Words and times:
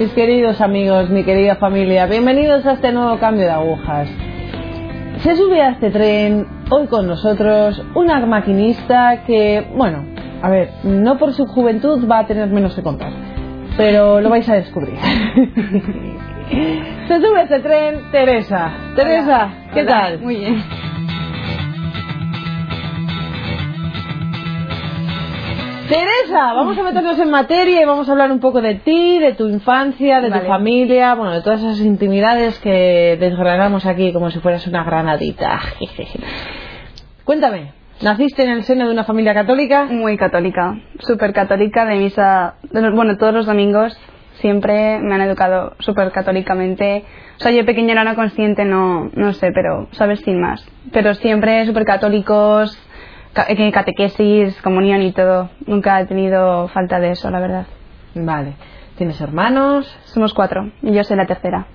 Mis 0.00 0.14
queridos 0.14 0.62
amigos, 0.62 1.10
mi 1.10 1.24
querida 1.24 1.56
familia, 1.56 2.06
bienvenidos 2.06 2.64
a 2.64 2.72
este 2.72 2.90
nuevo 2.90 3.18
cambio 3.18 3.44
de 3.44 3.50
agujas. 3.50 4.08
Se 5.18 5.36
sube 5.36 5.60
a 5.60 5.72
este 5.72 5.90
tren 5.90 6.46
hoy 6.70 6.86
con 6.86 7.06
nosotros 7.06 7.84
una 7.94 8.24
maquinista 8.24 9.24
que, 9.26 9.62
bueno, 9.76 10.06
a 10.40 10.48
ver, 10.48 10.70
no 10.84 11.18
por 11.18 11.34
su 11.34 11.44
juventud 11.44 12.08
va 12.10 12.20
a 12.20 12.26
tener 12.26 12.48
menos 12.48 12.74
que 12.74 12.82
contar, 12.82 13.12
pero 13.76 14.22
lo 14.22 14.30
vais 14.30 14.48
a 14.48 14.54
descubrir. 14.54 14.96
Se 17.06 17.20
sube 17.20 17.38
a 17.38 17.42
este 17.42 17.60
tren 17.60 18.10
Teresa. 18.10 18.72
Teresa, 18.96 19.50
¿qué 19.74 19.82
Hola, 19.82 19.90
tal? 19.90 20.20
Muy 20.20 20.36
bien. 20.36 20.64
Teresa, 25.90 26.52
vamos 26.54 26.78
a 26.78 26.82
meternos 26.84 27.18
en 27.18 27.30
materia 27.30 27.82
y 27.82 27.84
vamos 27.84 28.08
a 28.08 28.12
hablar 28.12 28.30
un 28.30 28.38
poco 28.38 28.60
de 28.60 28.76
ti, 28.76 29.18
de 29.18 29.32
tu 29.34 29.48
infancia, 29.48 30.20
de 30.20 30.30
tu 30.30 30.46
familia, 30.46 31.14
bueno, 31.16 31.32
de 31.32 31.42
todas 31.42 31.60
esas 31.60 31.80
intimidades 31.80 32.58
que 32.60 33.16
desgranamos 33.18 33.84
aquí 33.86 34.12
como 34.12 34.30
si 34.30 34.38
fueras 34.38 34.66
una 34.68 34.84
granadita. 34.84 35.58
Cuéntame, 37.24 37.72
¿naciste 38.02 38.44
en 38.44 38.50
el 38.50 38.62
seno 38.62 38.86
de 38.86 38.92
una 38.92 39.02
familia 39.02 39.34
católica? 39.34 39.84
Muy 39.86 40.16
católica, 40.16 40.78
súper 41.00 41.32
católica, 41.32 41.84
de 41.84 41.96
misa, 41.96 42.54
de 42.70 42.90
bueno, 42.90 43.16
todos 43.16 43.34
los 43.34 43.46
domingos 43.46 43.98
siempre 44.34 44.98
me 45.00 45.14
han 45.16 45.22
educado 45.22 45.74
súper 45.80 46.12
católicamente. 46.12 47.04
O 47.36 47.42
sea, 47.42 47.50
yo 47.52 47.64
pequeña 47.66 47.92
era 47.92 48.02
una 48.02 48.14
consciente, 48.14 48.64
no, 48.64 49.10
no 49.14 49.32
sé, 49.32 49.50
pero, 49.52 49.88
¿sabes? 49.92 50.20
Sin 50.20 50.40
más. 50.40 50.64
Pero 50.92 51.14
siempre 51.14 51.66
súper 51.66 51.84
católicos, 51.84 52.76
ca- 52.76 52.89
catequesis, 53.32 54.60
comunión 54.62 55.02
y 55.02 55.12
todo. 55.12 55.50
Nunca 55.66 56.00
he 56.00 56.06
tenido 56.06 56.68
falta 56.68 57.00
de 57.00 57.10
eso, 57.10 57.30
la 57.30 57.40
verdad. 57.40 57.66
Vale. 58.14 58.54
¿Tienes 58.96 59.20
hermanos? 59.20 59.86
Somos 60.04 60.34
cuatro 60.34 60.70
y 60.82 60.92
yo 60.92 61.04
soy 61.04 61.16
la 61.16 61.26
tercera. 61.26 61.66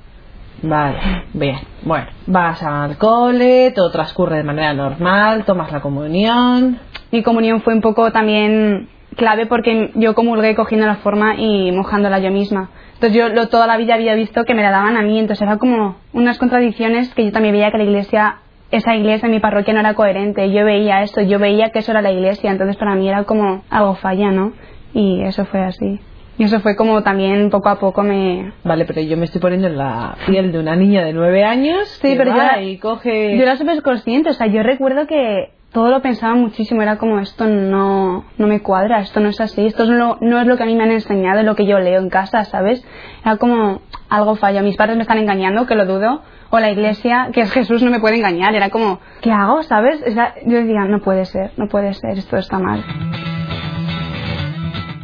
Vale, 0.61 0.99
bien. 1.33 1.57
Bueno, 1.83 2.07
vas 2.27 2.61
al 2.63 2.97
cole, 2.97 3.71
todo 3.71 3.91
transcurre 3.91 4.37
de 4.37 4.43
manera 4.43 4.73
normal, 4.73 5.43
tomas 5.45 5.71
la 5.71 5.81
comunión. 5.81 6.79
Mi 7.11 7.23
comunión 7.23 7.61
fue 7.61 7.73
un 7.73 7.81
poco 7.81 8.11
también 8.11 8.89
clave 9.15 9.45
porque 9.45 9.91
yo 9.95 10.13
comulgué 10.15 10.55
cogiendo 10.55 10.87
la 10.87 10.95
forma 10.95 11.35
y 11.35 11.71
mojándola 11.71 12.19
yo 12.19 12.31
misma. 12.31 12.69
Entonces 12.93 13.17
yo 13.17 13.29
lo, 13.29 13.47
toda 13.49 13.67
la 13.67 13.77
vida 13.77 13.95
había 13.95 14.15
visto 14.15 14.43
que 14.45 14.53
me 14.53 14.63
la 14.63 14.71
daban 14.71 14.97
a 14.97 15.01
mí, 15.01 15.19
entonces 15.19 15.41
era 15.41 15.57
como 15.57 15.97
unas 16.13 16.37
contradicciones 16.37 17.13
que 17.13 17.25
yo 17.25 17.31
también 17.31 17.53
veía 17.53 17.71
que 17.71 17.77
la 17.77 17.83
iglesia, 17.83 18.37
esa 18.71 18.95
iglesia, 18.95 19.29
mi 19.29 19.39
parroquia 19.39 19.73
no 19.73 19.79
era 19.79 19.93
coherente. 19.93 20.51
Yo 20.51 20.65
veía 20.65 21.01
esto, 21.03 21.21
yo 21.21 21.39
veía 21.39 21.69
que 21.71 21.79
eso 21.79 21.91
era 21.91 22.01
la 22.01 22.11
iglesia, 22.11 22.51
entonces 22.51 22.75
para 22.77 22.95
mí 22.95 23.07
era 23.07 23.23
como 23.23 23.63
algo 23.69 23.95
falla, 23.95 24.31
¿no? 24.31 24.53
Y 24.93 25.21
eso 25.23 25.45
fue 25.45 25.61
así. 25.63 25.99
Y 26.37 26.43
eso 26.43 26.59
fue 26.59 26.75
como 26.75 27.01
también 27.01 27.49
poco 27.49 27.69
a 27.69 27.79
poco 27.79 28.03
me... 28.03 28.51
Vale, 28.65 28.83
pero 28.85 28.99
yo 29.01 29.15
me 29.15 29.23
estoy 29.25 29.39
poniendo 29.39 29.67
en 29.67 29.77
la 29.77 30.15
piel 30.27 30.51
de 30.51 30.59
una 30.59 30.75
niña 30.75 31.03
de 31.05 31.13
nueve 31.13 31.45
años. 31.45 31.87
Sí, 32.01 32.09
que 32.09 32.15
pero 32.17 32.35
yo 32.35 32.41
era- 32.41 32.61
y 32.61 32.77
coge. 32.77 33.37
Yo 33.37 33.43
era 33.43 33.55
súper 33.55 33.81
consciente, 33.81 34.31
o 34.31 34.33
sea, 34.33 34.47
yo 34.47 34.61
recuerdo 34.61 35.07
que 35.07 35.51
todo 35.71 35.89
lo 35.89 36.01
pensaba 36.01 36.35
muchísimo, 36.35 36.81
era 36.81 36.97
como 36.97 37.19
esto 37.19 37.47
no, 37.47 38.25
no 38.37 38.47
me 38.47 38.61
cuadra, 38.61 38.99
esto 38.99 39.19
no 39.21 39.29
es 39.29 39.39
así, 39.39 39.65
esto 39.65 39.83
es 39.83 39.89
lo- 39.89 40.17
no 40.21 40.39
es 40.41 40.47
lo 40.47 40.57
que 40.57 40.63
a 40.63 40.65
mí 40.65 40.75
me 40.75 40.83
han 40.83 40.91
enseñado, 40.91 41.41
lo 41.43 41.55
que 41.55 41.65
yo 41.65 41.79
leo 41.79 41.99
en 42.01 42.09
casa, 42.09 42.43
¿sabes? 42.45 42.85
Era 43.23 43.37
como 43.37 43.81
algo 44.09 44.35
falla, 44.35 44.61
mis 44.61 44.75
padres 44.77 44.95
me 44.97 45.01
están 45.03 45.17
engañando, 45.17 45.65
que 45.67 45.75
lo 45.75 45.85
dudo, 45.85 46.21
o 46.55 46.59
la 46.59 46.71
iglesia, 46.71 47.29
que 47.33 47.41
es 47.41 47.51
Jesús, 47.51 47.83
no 47.83 47.91
me 47.91 47.99
puede 47.99 48.17
engañar, 48.17 48.55
era 48.55 48.69
como, 48.69 48.99
¿qué 49.21 49.31
hago, 49.31 49.63
sabes? 49.63 50.01
O 50.07 50.11
sea, 50.11 50.35
yo 50.45 50.57
decía, 50.57 50.85
no 50.85 50.99
puede 51.01 51.25
ser, 51.25 51.51
no 51.57 51.67
puede 51.67 51.93
ser, 51.93 52.17
esto 52.17 52.37
está 52.37 52.59
mal. 52.59 52.83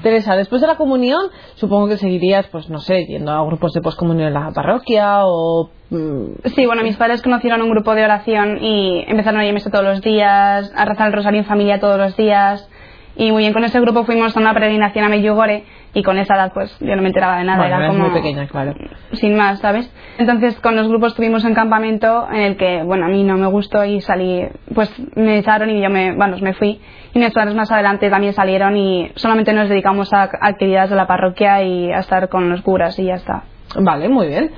Teresa, 0.02 0.36
después 0.36 0.62
de 0.62 0.68
la 0.68 0.76
comunión, 0.76 1.28
supongo 1.56 1.88
que 1.88 1.98
seguirías, 1.98 2.48
pues 2.48 2.70
no 2.70 2.80
sé, 2.80 3.06
yendo 3.06 3.32
a 3.32 3.46
grupos 3.46 3.72
de 3.74 3.82
poscomunión 3.82 4.30
en 4.30 4.34
la 4.34 4.52
parroquia 4.52 5.26
o. 5.26 5.70
mm, 5.90 6.48
Sí, 6.56 6.66
bueno, 6.66 6.84
mis 6.84 6.98
padres 6.98 7.22
conocieron 7.22 7.62
un 7.62 7.70
grupo 7.70 7.94
de 7.94 8.04
oración 8.04 8.58
y 8.64 9.06
empezaron 9.08 9.42
a 9.42 9.46
irme 9.46 9.62
todos 9.62 9.84
los 9.86 10.02
días, 10.02 10.72
a 10.76 10.86
rezar 10.86 11.08
el 11.08 11.14
rosario 11.14 11.40
en 11.42 11.46
familia 11.46 11.80
todos 11.80 12.00
los 12.00 12.18
días. 12.18 12.68
Y 13.22 13.32
muy 13.32 13.44
bien, 13.44 13.54
con 13.54 13.64
ese 13.64 13.80
grupo 13.80 14.04
fuimos 14.04 14.36
a 14.36 14.40
una 14.40 14.52
peregrinación 14.52 15.06
a 15.06 15.10
Medjugorje 15.10 15.64
y 15.94 16.02
con 16.02 16.18
esa 16.18 16.34
edad 16.34 16.52
pues 16.56 16.76
yo 16.80 16.96
no 16.96 17.04
me 17.04 17.10
enteraba 17.10 17.38
de 17.38 17.44
nada, 17.44 17.60
Bueno, 17.60 17.78
era 17.78 17.88
como... 17.90 18.06
muy 18.06 18.14
pequeña, 18.20 18.48
claro. 18.48 18.74
Sin 19.12 19.36
más, 19.36 19.60
¿sabes? 19.60 19.94
Entonces 20.18 20.60
con 20.60 20.76
los 20.76 20.88
grupos 20.88 21.14
tuvimos 21.14 21.44
un 21.44 21.54
campamento 21.54 22.28
en 22.32 22.42
el 22.42 22.58
que, 22.58 22.82
bueno, 22.82 23.06
a 23.06 23.10
mí 23.10 23.24
no 23.24 23.38
me 23.38 23.46
gustó 23.46 23.86
y 23.86 24.02
salí, 24.02 24.48
pues 24.74 24.92
me 25.16 25.38
echaron 25.38 25.70
y 25.70 25.80
yo 25.80 25.92
me, 25.92 26.16
bueno, 26.16 26.36
me 26.42 26.56
fui. 26.56 26.82
Y 27.14 27.20
mis 27.20 27.32
padres 27.32 27.54
más 27.54 27.72
adelante 27.72 28.10
también 28.10 28.34
salieron 28.34 28.76
y 28.76 29.12
solamente 29.14 29.54
nos 29.54 29.70
dedicamos 29.70 30.12
a 30.14 30.24
actividades 30.24 30.90
de 30.90 30.96
la 30.96 31.06
parroquia 31.06 31.62
y 31.62 31.92
a 31.92 32.00
estar 32.00 32.28
con 32.28 32.50
los 32.50 32.62
curas 32.64 32.98
y 32.98 33.06
ya 33.06 33.14
está. 33.14 33.44
Vale, 33.80 34.10
muy 34.10 34.30
bien. 34.30 34.50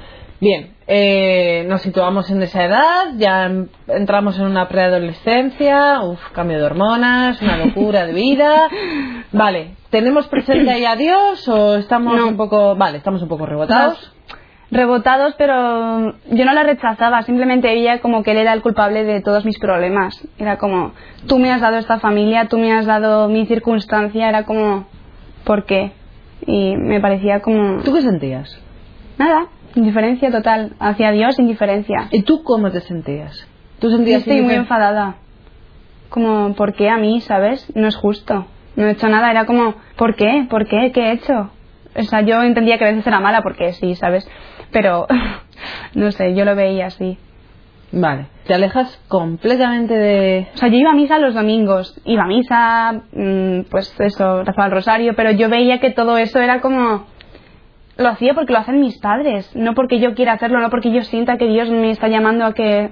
Bien, 0.44 0.74
eh, 0.88 1.66
nos 1.70 1.82
situamos 1.84 2.30
en 2.30 2.42
esa 2.42 2.66
edad, 2.66 3.14
ya 3.16 3.50
entramos 3.88 4.38
en 4.38 4.46
una 4.46 4.68
preadolescencia, 4.68 6.02
uf, 6.02 6.20
cambio 6.34 6.58
de 6.58 6.64
hormonas, 6.66 7.42
una 7.42 7.56
locura 7.56 8.06
de 8.06 8.12
vida. 8.12 8.68
Vale, 9.32 9.76
¿tenemos 9.90 10.28
presente 10.28 10.70
ahí 10.70 10.84
a 10.84 10.98
Dios 10.98 11.48
o 11.48 11.76
estamos 11.76 12.18
No. 12.18 12.28
un 12.28 12.36
poco. 12.36 12.76
Vale, 12.76 12.98
estamos 12.98 13.22
un 13.22 13.30
poco 13.30 13.46
rebotados? 13.46 14.12
rebotados, 14.70 15.36
pero 15.38 16.16
yo 16.32 16.46
no 16.46 16.54
la 16.54 16.64
rechazaba, 16.64 17.22
simplemente 17.22 17.68
veía 17.68 18.02
como 18.02 18.24
que 18.24 18.32
él 18.32 18.38
era 18.40 18.54
el 18.54 18.64
culpable 18.64 19.04
de 19.04 19.22
todos 19.22 19.46
mis 19.46 19.60
problemas. 19.60 20.20
Era 20.40 20.58
como, 20.58 20.94
tú 21.28 21.38
me 21.38 21.52
has 21.52 21.62
dado 21.62 21.78
esta 21.78 22.00
familia, 22.00 22.48
tú 22.50 22.58
me 22.58 22.74
has 22.74 22.88
dado 22.88 23.30
mi 23.30 23.46
circunstancia, 23.46 24.28
era 24.28 24.46
como, 24.46 24.88
¿por 25.46 25.66
qué? 25.66 25.92
Y 26.48 26.76
me 26.76 27.00
parecía 27.00 27.40
como, 27.42 27.84
¿Tú 27.84 27.94
qué 27.94 28.02
sentías? 28.02 28.60
nada, 29.20 29.46
indiferencia 29.76 30.32
total, 30.32 30.74
hacia 30.80 31.12
Dios 31.12 31.40
indiferencia. 31.40 32.08
¿Y 32.12 32.24
tú 32.24 32.44
cómo 32.44 32.72
te 32.72 32.82
sentías? 32.82 33.48
¿Tú 33.80 33.90
Yo 33.90 34.18
estoy 34.18 34.42
muy 34.42 34.56
enfadada. 34.56 35.16
Como, 36.10 36.54
¿por 36.54 36.74
qué 36.74 36.90
a 36.90 36.98
mí, 36.98 37.22
sabes? 37.22 37.72
No 37.76 37.88
es 37.88 37.96
justo. 37.96 38.46
No 38.76 38.88
he 38.88 38.92
hecho 38.92 39.10
nada, 39.10 39.30
era 39.32 39.46
como, 39.46 39.76
¿por 39.98 40.16
qué? 40.16 40.48
¿Por 40.50 40.68
qué? 40.68 40.92
¿Qué 40.94 41.02
he 41.02 41.12
hecho? 41.12 41.52
O 41.96 42.04
sea, 42.04 42.22
yo 42.22 42.42
entendía 42.42 42.78
que 42.78 42.86
a 42.86 42.88
veces 42.88 43.06
era 43.06 43.20
mala 43.20 43.42
porque 43.42 43.74
sí, 43.74 43.96
¿sabes? 43.96 44.28
Pero, 44.72 45.08
no 45.96 46.12
sé, 46.12 46.34
yo 46.34 46.46
lo 46.46 46.56
veía 46.56 46.88
así. 46.88 47.18
Vale, 47.96 48.26
te 48.48 48.56
alejas 48.56 49.00
completamente 49.08 49.94
de. 49.94 50.48
O 50.56 50.58
sea, 50.58 50.68
yo 50.68 50.78
iba 50.78 50.90
a 50.90 50.96
misa 50.96 51.20
los 51.20 51.36
domingos, 51.36 52.02
iba 52.06 52.24
a 52.24 52.28
misa, 52.28 53.04
mm, 53.12 53.70
pues 53.70 53.94
eso, 54.00 54.44
rezaba 54.44 54.66
el 54.66 54.72
rosario, 54.72 55.14
pero 55.16 55.30
yo 55.30 55.48
veía 55.48 55.80
que 55.80 55.92
todo 55.92 56.18
eso 56.18 56.40
era 56.40 56.60
como... 56.60 57.06
Lo 57.98 58.10
hacía 58.10 58.34
porque 58.34 58.54
lo 58.54 58.60
hacen 58.60 58.80
mis 58.80 58.98
padres, 59.00 59.56
no 59.56 59.74
porque 59.76 60.00
yo 60.00 60.16
quiera 60.16 60.34
hacerlo, 60.34 60.60
no 60.60 60.70
porque 60.70 60.92
yo 60.92 61.02
sienta 61.04 61.38
que 61.38 61.48
Dios 61.48 61.70
me 61.70 61.92
está 61.92 62.08
llamando 62.08 62.46
a 62.46 62.54
que, 62.54 62.90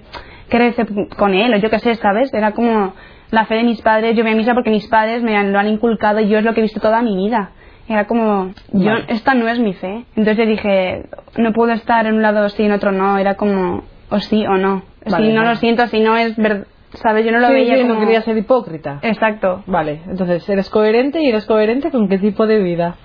que 0.50 0.58
rece 0.60 0.86
con 1.18 1.34
Él, 1.34 1.54
o 1.54 1.58
yo 1.58 1.70
qué 1.70 1.80
sé, 1.80 1.96
¿sabes? 1.96 2.32
Era 2.34 2.52
como 2.52 2.94
la 3.32 3.46
fe 3.46 3.56
de 3.56 3.64
mis 3.64 3.82
padres, 3.82 4.16
yo 4.16 4.24
voy 4.24 4.34
a 4.34 4.36
misa 4.36 4.54
porque 4.54 4.70
mis 4.70 4.88
padres 4.88 5.24
me 5.24 5.36
han- 5.38 5.52
lo 5.54 5.60
han 5.60 5.68
inculcado 5.68 6.20
y 6.20 6.28
yo 6.30 6.38
es 6.38 6.44
lo 6.44 6.54
que 6.54 6.60
he 6.60 6.64
visto 6.64 6.80
toda 6.80 7.02
mi 7.02 7.16
vida. 7.16 7.52
Era 7.88 8.06
como, 8.06 8.54
yo, 8.74 8.92
esta 9.08 9.34
no 9.34 9.48
es 9.50 9.60
mi 9.60 9.74
fe. 9.74 10.06
Entonces 10.16 10.38
yo 10.38 10.46
dije, 10.46 11.04
no 11.38 11.52
puedo 11.52 11.72
estar 11.74 12.06
en 12.06 12.16
un 12.16 12.22
lado 12.22 12.48
sí 12.50 12.62
y 12.64 12.66
en 12.68 12.72
otro 12.74 12.92
no, 12.92 13.18
era 13.18 13.36
como, 13.36 13.84
o 14.10 14.20
sí 14.20 14.46
o 14.46 14.56
no. 14.58 14.84
Vale, 15.10 15.26
si 15.28 15.34
no 15.34 15.44
lo 15.44 15.56
siento, 15.56 15.88
si 15.88 16.00
no 16.00 16.16
es 16.16 16.36
verdad, 16.38 16.68
¿sabes? 16.94 17.26
Yo 17.26 17.32
no 17.32 17.40
lo 17.40 17.48
Sí, 17.48 17.54
veía 17.54 17.76
sí, 17.76 17.82
como... 17.82 17.96
no 17.96 18.00
quería 18.02 18.22
ser 18.22 18.38
hipócrita. 18.38 19.00
Exacto. 19.02 19.64
Vale, 19.66 20.02
entonces 20.08 20.48
eres 20.48 20.70
coherente 20.70 21.22
y 21.22 21.28
eres 21.30 21.46
coherente 21.46 21.90
con 21.90 22.08
qué 22.08 22.18
tipo 22.20 22.46
de 22.46 22.60
vida. 22.62 22.96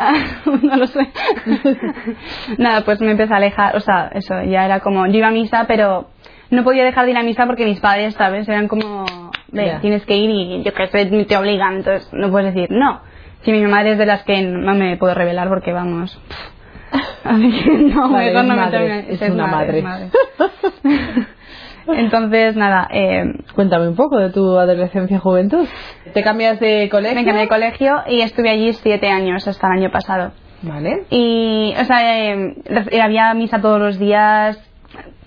no 0.62 0.76
lo 0.76 0.86
sé. 0.86 1.08
Nada, 2.58 2.82
pues 2.84 3.00
me 3.00 3.10
empecé 3.12 3.32
a 3.32 3.36
alejar, 3.36 3.76
o 3.76 3.80
sea, 3.80 4.10
eso, 4.14 4.34
ya 4.42 4.64
era 4.64 4.80
como, 4.80 5.06
yo 5.06 5.14
iba 5.18 5.28
a 5.28 5.32
misa, 5.32 5.64
pero 5.66 6.08
no 6.50 6.64
podía 6.64 6.84
dejar 6.84 7.04
de 7.04 7.12
ir 7.12 7.16
a 7.16 7.22
misa 7.22 7.46
porque 7.46 7.64
mis 7.64 7.80
padres, 7.80 8.14
¿sabes? 8.14 8.48
Eran 8.48 8.68
como, 8.68 9.04
ve, 9.52 9.78
tienes 9.80 10.04
que 10.06 10.16
ir 10.16 10.30
y 10.30 10.62
yo 10.62 10.72
que 10.74 10.86
sé, 10.88 11.06
te 11.06 11.36
obligan, 11.36 11.76
entonces 11.76 12.08
no 12.12 12.30
puedes 12.30 12.54
decir 12.54 12.70
no. 12.70 13.00
Si 13.42 13.52
mi 13.52 13.62
madre 13.62 13.92
es 13.92 13.98
de 13.98 14.06
las 14.06 14.22
que 14.24 14.42
no 14.42 14.74
me 14.74 14.96
puedo 14.98 15.14
revelar 15.14 15.48
porque 15.48 15.72
vamos. 15.72 16.20
Así 17.24 17.50
que 17.62 17.70
no, 17.70 18.10
Vale, 18.10 18.26
mejor 18.32 18.42
es 18.42 18.48
no 18.48 18.56
madre, 18.56 18.78
meterme- 19.06 19.06
es 19.08 19.30
una 19.30 19.46
madre. 19.46 19.78
es 19.78 19.84
madre. 19.84 20.08
Entonces, 21.94 22.56
nada, 22.56 22.88
eh, 22.92 23.24
Cuéntame 23.54 23.88
un 23.88 23.96
poco 23.96 24.18
de 24.18 24.30
tu 24.30 24.58
adolescencia 24.58 25.16
y 25.16 25.20
juventud. 25.20 25.66
¿Te 26.12 26.22
cambias 26.22 26.58
de 26.60 26.88
colegio? 26.90 27.14
me 27.16 27.24
cambié 27.24 27.42
de 27.42 27.48
colegio 27.48 28.02
y 28.08 28.20
estuve 28.20 28.50
allí 28.50 28.72
siete 28.74 29.08
años 29.10 29.46
hasta 29.48 29.66
el 29.68 29.72
año 29.78 29.90
pasado. 29.90 30.32
Vale. 30.62 31.04
Y, 31.10 31.72
o 31.80 31.84
sea, 31.84 32.32
eh, 32.32 32.54
re- 32.66 33.00
había 33.00 33.32
misa 33.34 33.60
todos 33.60 33.78
los 33.80 33.98
días, 33.98 34.58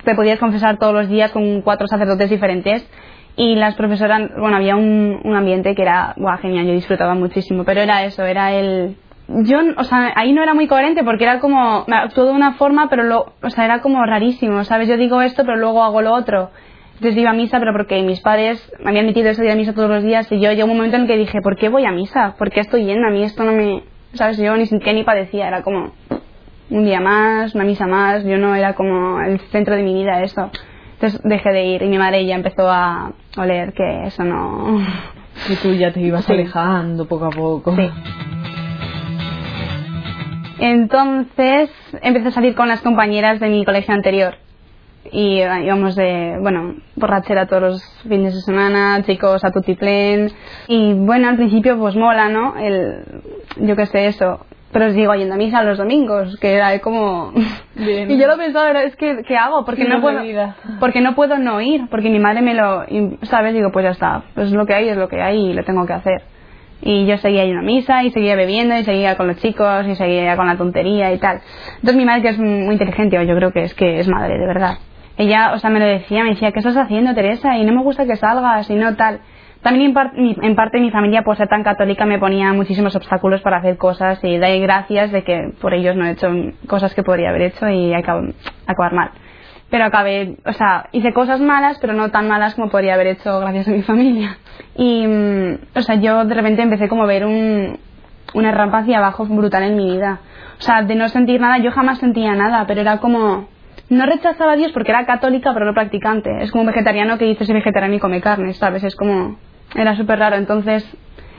te 0.04 0.16
podías 0.16 0.40
confesar 0.40 0.78
todos 0.78 0.94
los 0.94 1.10
días 1.10 1.32
con 1.32 1.62
cuatro 1.62 1.88
sacerdotes 1.88 2.30
diferentes. 2.30 2.88
Y 3.36 3.56
las 3.56 3.74
profesoras, 3.74 4.30
bueno, 4.38 4.58
había 4.58 4.76
un, 4.76 5.20
un 5.24 5.36
ambiente 5.36 5.74
que 5.74 5.82
era, 5.82 6.14
guau, 6.18 6.38
genial, 6.38 6.68
yo 6.68 6.74
disfrutaba 6.74 7.16
muchísimo, 7.16 7.64
pero 7.64 7.82
era 7.82 8.04
eso, 8.06 8.24
era 8.24 8.54
el... 8.54 8.96
Yo, 9.36 9.60
o 9.78 9.84
sea, 9.84 10.14
ahí 10.16 10.32
no 10.32 10.44
era 10.44 10.54
muy 10.54 10.68
coherente 10.68 11.04
porque 11.04 11.24
era 11.24 11.40
como, 11.40 11.86
me 11.88 11.96
actuó 11.96 12.26
de 12.26 12.32
una 12.32 12.54
forma, 12.54 12.88
pero 12.90 13.04
lo, 13.04 13.34
o 13.42 13.50
sea, 13.50 13.66
era 13.66 13.82
como 13.82 14.06
rarísimo, 14.06 14.64
¿sabes? 14.64 14.88
Yo 14.88 14.98
digo 14.98 15.22
esto, 15.22 15.44
pero 15.44 15.58
luego 15.58 15.84
hago 15.84 16.02
lo 16.02 16.14
otro. 16.14 16.52
Entonces 16.96 17.18
iba 17.18 17.32
a 17.32 17.34
misa, 17.34 17.60
pero 17.60 17.72
porque 17.74 18.02
mis 18.04 18.22
padres 18.22 18.72
me 18.80 18.92
habían 18.92 19.08
metido 19.08 19.30
eso 19.30 19.42
de 19.42 19.48
ir 19.48 19.54
a 19.54 19.56
misa 19.56 19.74
todos 19.74 19.90
los 19.90 20.04
días 20.04 20.32
y 20.32 20.40
yo 20.40 20.52
llegó 20.52 20.72
un 20.72 20.78
momento 20.78 20.98
en 20.98 21.04
el 21.04 21.08
que 21.08 21.18
dije, 21.18 21.42
¿por 21.42 21.58
qué 21.58 21.70
voy 21.70 21.86
a 21.86 21.92
misa? 21.92 22.36
¿Por 22.38 22.52
qué 22.52 22.60
estoy 22.60 22.86
yendo? 22.86 23.08
A 23.08 23.12
mí 23.12 23.24
esto 23.24 23.44
no 23.44 23.54
me... 23.54 23.84
¿Sabes? 24.14 24.38
Yo 24.38 24.56
ni 24.56 24.68
sentía 24.68 24.94
ni 24.94 25.04
padecía, 25.04 25.48
era 25.48 25.64
como... 25.64 25.92
un 26.70 26.86
día 26.86 27.00
más, 27.00 27.56
una 27.56 27.64
misa 27.64 27.88
más, 27.88 28.24
yo 28.24 28.38
no 28.38 28.56
era 28.56 28.76
como 28.76 29.20
el 29.22 29.40
centro 29.52 29.76
de 29.76 29.84
mi 29.84 29.94
vida 29.94 30.22
eso. 30.22 30.52
Entonces 30.94 31.20
dejé 31.24 31.50
de 31.50 31.66
ir 31.66 31.82
y 31.82 31.88
mi 31.88 31.98
madre 31.98 32.26
ya 32.26 32.36
empezó 32.36 32.70
a 32.70 33.12
oler 33.38 33.74
que 33.74 34.04
eso 34.06 34.24
no... 34.24 34.80
Y 35.50 35.56
tú 35.56 35.74
ya 35.74 35.92
te 35.92 36.00
ibas 36.00 36.30
alejando 36.30 37.06
poco 37.06 37.26
a 37.26 37.32
poco. 37.32 37.76
Sí. 37.76 37.90
Entonces 40.64 41.70
empecé 42.02 42.30
a 42.30 42.32
salir 42.32 42.56
con 42.56 42.70
las 42.70 42.82
compañeras 42.82 43.42
de 43.42 43.50
mi 43.50 43.66
colegio 43.66 43.94
anterior. 43.94 44.36
Y 45.12 45.40
eh, 45.40 45.66
íbamos 45.66 45.94
de, 45.94 46.38
bueno, 46.40 46.76
borrachera 46.96 47.48
todos 47.48 47.62
los 47.62 48.02
fines 48.08 48.34
de 48.34 48.40
semana, 48.40 49.04
chicos 49.04 49.44
a 49.44 49.52
tutiplén. 49.52 50.32
Y 50.70 50.94
bueno, 50.94 51.28
al 51.28 51.36
principio 51.36 51.78
pues 51.78 51.98
mola, 51.98 52.30
¿no? 52.30 52.56
El, 52.58 53.04
yo 53.58 53.76
qué 53.76 53.88
sé, 53.88 54.06
eso. 54.08 54.46
Pero 54.72 54.90
sigo 54.94 55.14
yendo 55.16 55.34
a 55.34 55.38
misa 55.38 55.64
los 55.64 55.78
domingos, 55.78 56.38
que 56.40 56.54
era 56.54 56.80
como... 56.80 57.34
Bien. 57.76 58.10
Y 58.10 58.18
yo 58.18 58.28
lo 58.28 58.38
pensaba, 58.38 58.84
es 58.84 58.96
que, 58.96 59.22
¿qué 59.28 59.36
hago? 59.36 59.66
Porque 59.66 59.84
no, 59.84 60.00
puedo, 60.00 60.22
vida. 60.22 60.56
porque 60.80 61.02
no 61.02 61.14
puedo 61.14 61.38
no 61.40 61.60
ir, 61.60 61.90
porque 61.90 62.10
mi 62.10 62.20
madre 62.20 62.42
me 62.42 62.54
lo... 62.54 62.86
¿Sabes? 63.24 63.54
Digo, 63.54 63.70
pues 63.74 63.84
ya 63.84 63.92
está, 63.92 64.24
pues 64.34 64.50
lo 64.54 64.66
que 64.66 64.76
hay 64.76 64.88
es 64.88 64.96
lo 64.96 65.10
que 65.10 65.22
hay 65.22 65.50
y 65.50 65.54
lo 65.54 65.66
tengo 65.66 65.86
que 65.86 65.94
hacer. 65.94 66.33
Y 66.86 67.06
yo 67.06 67.18
seguía 67.18 67.46
yendo 67.46 67.62
a 67.62 67.64
misa 67.64 68.04
y 68.04 68.12
seguía 68.12 68.36
bebiendo 68.36 68.78
y 68.78 68.84
seguía 68.84 69.16
con 69.16 69.28
los 69.28 69.38
chicos 69.38 69.88
y 69.88 69.96
seguía 69.96 70.36
con 70.36 70.48
la 70.48 70.58
tontería 70.58 71.14
y 71.14 71.18
tal. 71.18 71.40
Entonces 71.76 71.96
mi 71.96 72.06
madre, 72.06 72.22
que 72.24 72.30
es 72.30 72.40
muy 72.40 72.74
inteligente, 72.74 73.26
yo 73.26 73.36
creo 73.36 73.52
que 73.52 73.64
es 73.64 73.74
que 73.74 74.00
es 74.00 74.08
madre, 74.08 74.38
de 74.38 74.46
verdad. 74.46 74.78
Ella, 75.18 75.54
o 75.54 75.60
sea, 75.60 75.70
me 75.70 75.80
lo 75.80 75.86
decía, 75.86 76.24
me 76.24 76.32
decía, 76.32 76.52
¿qué 76.52 76.60
estás 76.60 76.76
haciendo, 76.76 77.14
Teresa? 77.14 77.58
Y 77.58 77.66
no 77.66 77.74
me 77.74 77.84
gusta 77.84 78.06
que 78.06 78.16
salgas 78.16 78.70
y 78.70 78.76
no 78.76 78.96
tal. 78.96 79.22
También 79.62 79.96
en 80.42 80.56
parte 80.56 80.80
mi 80.82 80.92
familia, 80.92 81.22
por 81.24 81.38
ser 81.38 81.48
tan 81.48 81.64
católica, 81.64 82.06
me 82.06 82.20
ponía 82.20 82.52
muchísimos 82.52 82.94
obstáculos 82.98 83.40
para 83.42 83.58
hacer 83.58 83.78
cosas 83.78 84.20
y 84.22 84.38
doy 84.38 84.60
gracias 84.60 85.14
de 85.14 85.24
que 85.24 85.54
por 85.62 85.74
ellos 85.74 85.96
no 85.96 86.06
he 86.06 86.12
hecho 86.12 86.28
cosas 86.68 86.94
que 86.94 87.02
podría 87.02 87.30
haber 87.30 87.44
hecho 87.44 87.70
y 87.70 87.94
acabo, 87.94 88.28
acabar 88.68 88.94
mal. 88.94 89.12
Pero 89.74 89.86
acabé, 89.86 90.36
o 90.46 90.54
sea, 90.54 90.86
hice 90.92 91.14
cosas 91.14 91.42
malas, 91.42 91.80
pero 91.82 91.94
no 91.94 92.12
tan 92.12 92.28
malas 92.28 92.54
como 92.54 92.70
podría 92.70 92.94
haber 92.94 93.08
hecho 93.08 93.40
gracias 93.40 93.68
a 93.68 93.72
mi 93.72 93.82
familia. 93.82 94.38
Y, 94.76 95.08
mm, 95.08 95.58
o 95.76 95.82
sea, 95.82 95.96
yo 95.96 96.26
de 96.26 96.36
repente 96.36 96.62
empecé 96.62 96.88
como 96.88 97.02
a 97.02 97.08
ver 97.08 97.26
un, 97.26 97.80
una 98.36 98.52
rampa 98.52 98.78
hacia 98.78 99.00
abajo 99.00 99.26
brutal 99.26 99.64
en 99.64 99.76
mi 99.76 99.96
vida. 99.96 100.20
O 100.60 100.62
sea, 100.62 100.84
de 100.84 100.94
no 100.94 101.10
sentir 101.10 101.42
nada, 101.42 101.58
yo 101.58 101.72
jamás 101.72 101.98
sentía 101.98 102.36
nada, 102.36 102.68
pero 102.68 102.82
era 102.82 103.00
como... 103.00 103.48
No 103.90 104.06
rechazaba 104.06 104.52
a 104.52 104.56
Dios 104.58 104.72
porque 104.74 104.92
era 104.92 105.08
católica, 105.08 105.52
pero 105.56 105.66
no 105.66 105.74
practicante. 105.74 106.30
Es 106.44 106.52
como 106.52 106.62
un 106.62 106.68
vegetariano 106.68 107.18
que 107.18 107.26
dice 107.26 107.44
soy 107.44 107.56
vegetariano 107.56 107.96
y 107.96 108.00
come 108.00 108.22
carne, 108.22 108.54
¿sabes? 108.54 108.84
Es 108.84 108.96
como... 108.96 109.38
Era 109.74 109.96
súper 109.96 110.20
raro. 110.20 110.36
Entonces 110.36 110.88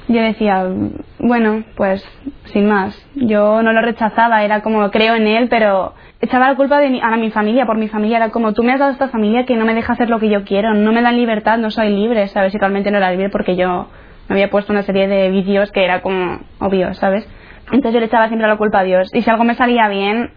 yo 0.08 0.20
decía, 0.20 0.66
bueno, 1.18 1.64
pues 1.76 2.04
sin 2.52 2.68
más. 2.68 2.94
Yo 3.14 3.62
no 3.62 3.72
lo 3.72 3.80
rechazaba, 3.80 4.44
era 4.44 4.60
como 4.62 4.90
creo 4.90 5.14
en 5.14 5.26
él, 5.26 5.48
pero 5.48 5.94
echaba 6.20 6.48
la 6.50 6.56
culpa 6.56 6.78
de 6.78 6.90
mi- 6.90 7.00
a 7.02 7.16
mi 7.16 7.30
familia, 7.30 7.66
por 7.66 7.76
mi 7.78 7.88
familia. 7.88 8.18
Era 8.18 8.30
como, 8.30 8.52
tú 8.52 8.62
me 8.62 8.72
has 8.72 8.80
dado 8.80 8.92
esta 8.92 9.08
familia 9.08 9.44
que 9.46 9.56
no 9.56 9.64
me 9.64 9.74
deja 9.74 9.92
hacer 9.94 10.10
lo 10.10 10.18
que 10.20 10.28
yo 10.28 10.44
quiero, 10.44 10.74
no 10.74 10.92
me 10.92 11.02
dan 11.02 11.16
libertad, 11.16 11.58
no 11.58 11.70
soy 11.70 11.90
libre, 11.90 12.28
¿sabes? 12.28 12.54
Y 12.54 12.58
realmente 12.58 12.90
no 12.90 12.98
era 12.98 13.10
libre 13.10 13.30
porque 13.30 13.56
yo 13.56 13.88
me 14.28 14.34
había 14.34 14.50
puesto 14.50 14.72
una 14.72 14.82
serie 14.82 15.08
de 15.08 15.30
vicios 15.30 15.70
que 15.72 15.84
era 15.84 16.02
como 16.02 16.38
obvio, 16.60 16.92
¿sabes? 16.94 17.26
Entonces 17.66 17.94
yo 17.94 18.00
le 18.00 18.06
echaba 18.06 18.28
siempre 18.28 18.46
la 18.48 18.56
culpa 18.56 18.80
a 18.80 18.84
Dios. 18.84 19.10
Y 19.14 19.22
si 19.22 19.30
algo 19.30 19.44
me 19.44 19.54
salía 19.54 19.88
bien, 19.88 20.30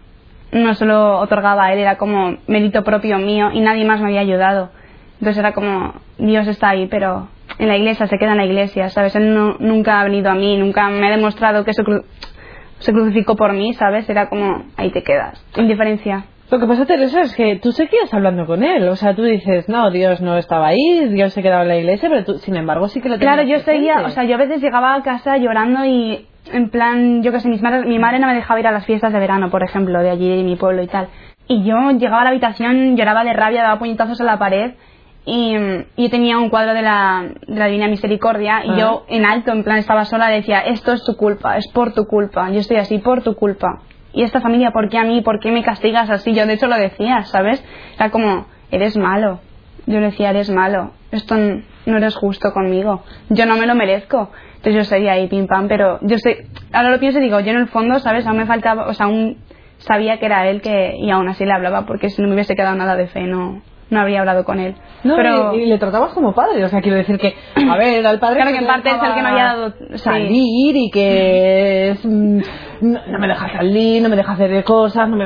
no 0.52 0.74
se 0.74 0.86
lo 0.86 1.18
otorgaba 1.18 1.66
a 1.66 1.72
él, 1.74 1.78
era 1.78 1.98
como 1.98 2.36
mérito 2.46 2.82
propio 2.84 3.18
mío 3.18 3.50
y 3.52 3.60
nadie 3.60 3.84
más 3.84 4.00
me 4.00 4.06
había 4.06 4.20
ayudado. 4.20 4.70
Entonces 5.20 5.38
era 5.38 5.52
como, 5.52 5.92
Dios 6.16 6.46
está 6.46 6.70
ahí, 6.70 6.86
pero 6.86 7.28
en 7.58 7.68
la 7.68 7.76
iglesia 7.76 8.06
se 8.06 8.18
queda 8.18 8.32
en 8.32 8.38
la 8.38 8.46
iglesia, 8.46 8.88
¿sabes? 8.88 9.14
Él 9.16 9.34
no- 9.34 9.56
nunca 9.58 10.00
ha 10.00 10.04
venido 10.04 10.30
a 10.30 10.34
mí, 10.34 10.56
nunca 10.56 10.88
me 10.90 11.06
ha 11.08 11.10
demostrado 11.10 11.64
que 11.64 11.72
se, 11.72 11.82
cru- 11.82 12.04
se 12.78 12.92
crucificó 12.92 13.36
por 13.36 13.52
mí, 13.52 13.74
¿sabes? 13.74 14.08
Era 14.08 14.28
como, 14.28 14.64
ahí 14.76 14.90
te 14.90 15.02
quedas. 15.02 15.44
Indiferencia. 15.56 16.24
Lo 16.50 16.58
que 16.58 16.66
pasa, 16.66 16.86
Teresa, 16.86 17.20
es 17.20 17.34
que 17.36 17.56
tú 17.56 17.72
seguías 17.72 18.12
hablando 18.14 18.46
con 18.46 18.64
él. 18.64 18.88
O 18.88 18.96
sea, 18.96 19.14
tú 19.14 19.22
dices, 19.22 19.68
no, 19.68 19.90
Dios 19.90 20.22
no 20.22 20.38
estaba 20.38 20.68
ahí, 20.68 21.08
Dios 21.10 21.34
se 21.34 21.42
quedaba 21.42 21.62
en 21.62 21.68
la 21.68 21.76
iglesia, 21.76 22.08
pero 22.08 22.24
tú, 22.24 22.38
sin 22.38 22.56
embargo, 22.56 22.88
sí 22.88 23.02
que 23.02 23.08
lo 23.10 23.18
tenías 23.18 23.34
Claro, 23.34 23.48
yo 23.48 23.58
seguía, 23.60 23.94
presente. 23.94 24.10
o 24.12 24.14
sea, 24.14 24.24
yo 24.24 24.34
a 24.36 24.38
veces 24.38 24.62
llegaba 24.62 24.94
a 24.94 25.02
casa 25.02 25.36
llorando 25.36 25.84
y 25.84 26.26
en 26.50 26.70
plan, 26.70 27.22
yo 27.22 27.32
qué 27.32 27.40
sé, 27.40 27.48
mis 27.50 27.60
madres- 27.60 27.84
mi 27.84 27.98
madre 27.98 28.18
no 28.18 28.28
me 28.28 28.34
dejaba 28.34 28.58
ir 28.60 28.66
a 28.66 28.72
las 28.72 28.86
fiestas 28.86 29.12
de 29.12 29.18
verano, 29.18 29.50
por 29.50 29.62
ejemplo, 29.62 30.00
de 30.00 30.08
allí 30.08 30.34
de 30.38 30.42
mi 30.42 30.56
pueblo 30.56 30.82
y 30.82 30.86
tal. 30.86 31.08
Y 31.48 31.64
yo 31.64 31.74
llegaba 31.90 32.22
a 32.22 32.24
la 32.24 32.30
habitación, 32.30 32.96
lloraba 32.96 33.24
de 33.24 33.34
rabia, 33.34 33.62
daba 33.62 33.78
puñetazos 33.78 34.18
a 34.22 34.24
la 34.24 34.38
pared 34.38 34.72
y, 35.30 35.56
y 35.96 36.04
yo 36.04 36.10
tenía 36.10 36.38
un 36.38 36.48
cuadro 36.48 36.72
de 36.74 36.82
la, 36.82 37.28
de 37.46 37.54
la 37.58 37.66
Divina 37.66 37.88
Misericordia 37.88 38.62
y 38.64 38.70
Ah. 38.70 38.76
yo 38.78 39.04
en 39.08 39.24
alto, 39.26 39.52
en 39.52 39.62
plan, 39.64 39.78
estaba 39.78 40.04
sola, 40.04 40.28
decía, 40.28 40.60
esto 40.60 40.92
es 40.92 41.04
tu 41.04 41.16
culpa, 41.16 41.56
es 41.58 41.68
por 41.68 41.92
tu 41.92 42.06
culpa, 42.06 42.50
yo 42.50 42.60
estoy 42.60 42.78
así 42.78 42.98
por 42.98 43.22
tu 43.22 43.34
culpa. 43.34 43.80
Y 44.12 44.22
esta 44.22 44.40
familia, 44.40 44.70
¿por 44.70 44.88
qué 44.88 44.98
a 44.98 45.04
mí? 45.04 45.20
¿Por 45.20 45.38
qué 45.38 45.50
me 45.52 45.62
castigas 45.62 46.08
así? 46.10 46.32
Yo 46.32 46.46
de 46.46 46.54
hecho 46.54 46.66
lo 46.66 46.76
decía, 46.76 47.24
¿sabes? 47.24 47.62
Era 47.96 48.10
como, 48.10 48.46
eres 48.70 48.96
malo. 48.96 49.40
Yo 49.86 50.00
le 50.00 50.06
decía, 50.06 50.30
eres 50.30 50.50
malo, 50.50 50.92
esto 51.12 51.34
no 51.86 51.96
eres 51.96 52.14
justo 52.16 52.52
conmigo, 52.52 53.02
yo 53.30 53.46
no 53.46 53.56
me 53.56 53.66
lo 53.66 53.74
merezco. 53.74 54.30
Entonces 54.56 54.74
yo 54.74 54.84
seguía 54.84 55.12
ahí 55.12 55.28
pim 55.28 55.46
pam, 55.46 55.68
pero 55.68 55.98
yo 56.02 56.18
sé, 56.18 56.46
ahora 56.72 56.90
lo 56.90 56.98
pienso 56.98 57.18
y 57.20 57.22
digo, 57.22 57.40
yo 57.40 57.52
en 57.52 57.58
el 57.58 57.68
fondo, 57.68 57.98
¿sabes? 57.98 58.26
Aún 58.26 58.38
me 58.38 58.46
faltaba, 58.46 58.86
o 58.88 58.92
sea, 58.94 59.06
aún 59.06 59.38
sabía 59.78 60.18
que 60.18 60.26
era 60.26 60.48
él 60.48 60.60
que, 60.60 60.96
y 60.98 61.10
aún 61.10 61.28
así 61.28 61.44
le 61.46 61.52
hablaba, 61.52 61.86
porque 61.86 62.10
si 62.10 62.20
no 62.20 62.28
me 62.28 62.34
hubiese 62.34 62.54
quedado 62.56 62.74
nada 62.76 62.96
de 62.96 63.06
fe, 63.06 63.22
no, 63.22 63.62
no 63.90 64.00
habría 64.00 64.20
hablado 64.20 64.44
con 64.44 64.58
él. 64.60 64.74
No, 65.04 65.16
pero, 65.16 65.54
y, 65.54 65.62
y 65.62 65.66
le 65.66 65.78
tratabas 65.78 66.12
como 66.12 66.34
padre, 66.34 66.64
o 66.64 66.68
sea, 66.68 66.80
quiero 66.80 66.96
decir 66.98 67.18
que, 67.18 67.34
a 67.68 67.76
ver, 67.76 68.04
el 68.04 68.18
padre 68.18 68.36
Claro 68.36 68.50
que 68.52 68.58
en 68.58 68.66
parte 68.66 68.90
es 68.90 68.96
el 69.02 69.14
que 69.14 69.22
me 69.22 69.28
había 69.28 69.44
dado- 69.44 69.72
sí. 69.90 69.98
salir 69.98 70.76
y 70.76 70.90
que 70.90 71.90
es, 71.90 72.04
mm, 72.04 72.38
no, 72.82 73.00
no 73.06 73.18
me 73.18 73.28
deja 73.28 73.48
salir, 73.52 74.02
no 74.02 74.08
me 74.08 74.16
deja 74.16 74.32
hacer 74.32 74.64
cosas, 74.64 75.08
no 75.08 75.16
me 75.16 75.24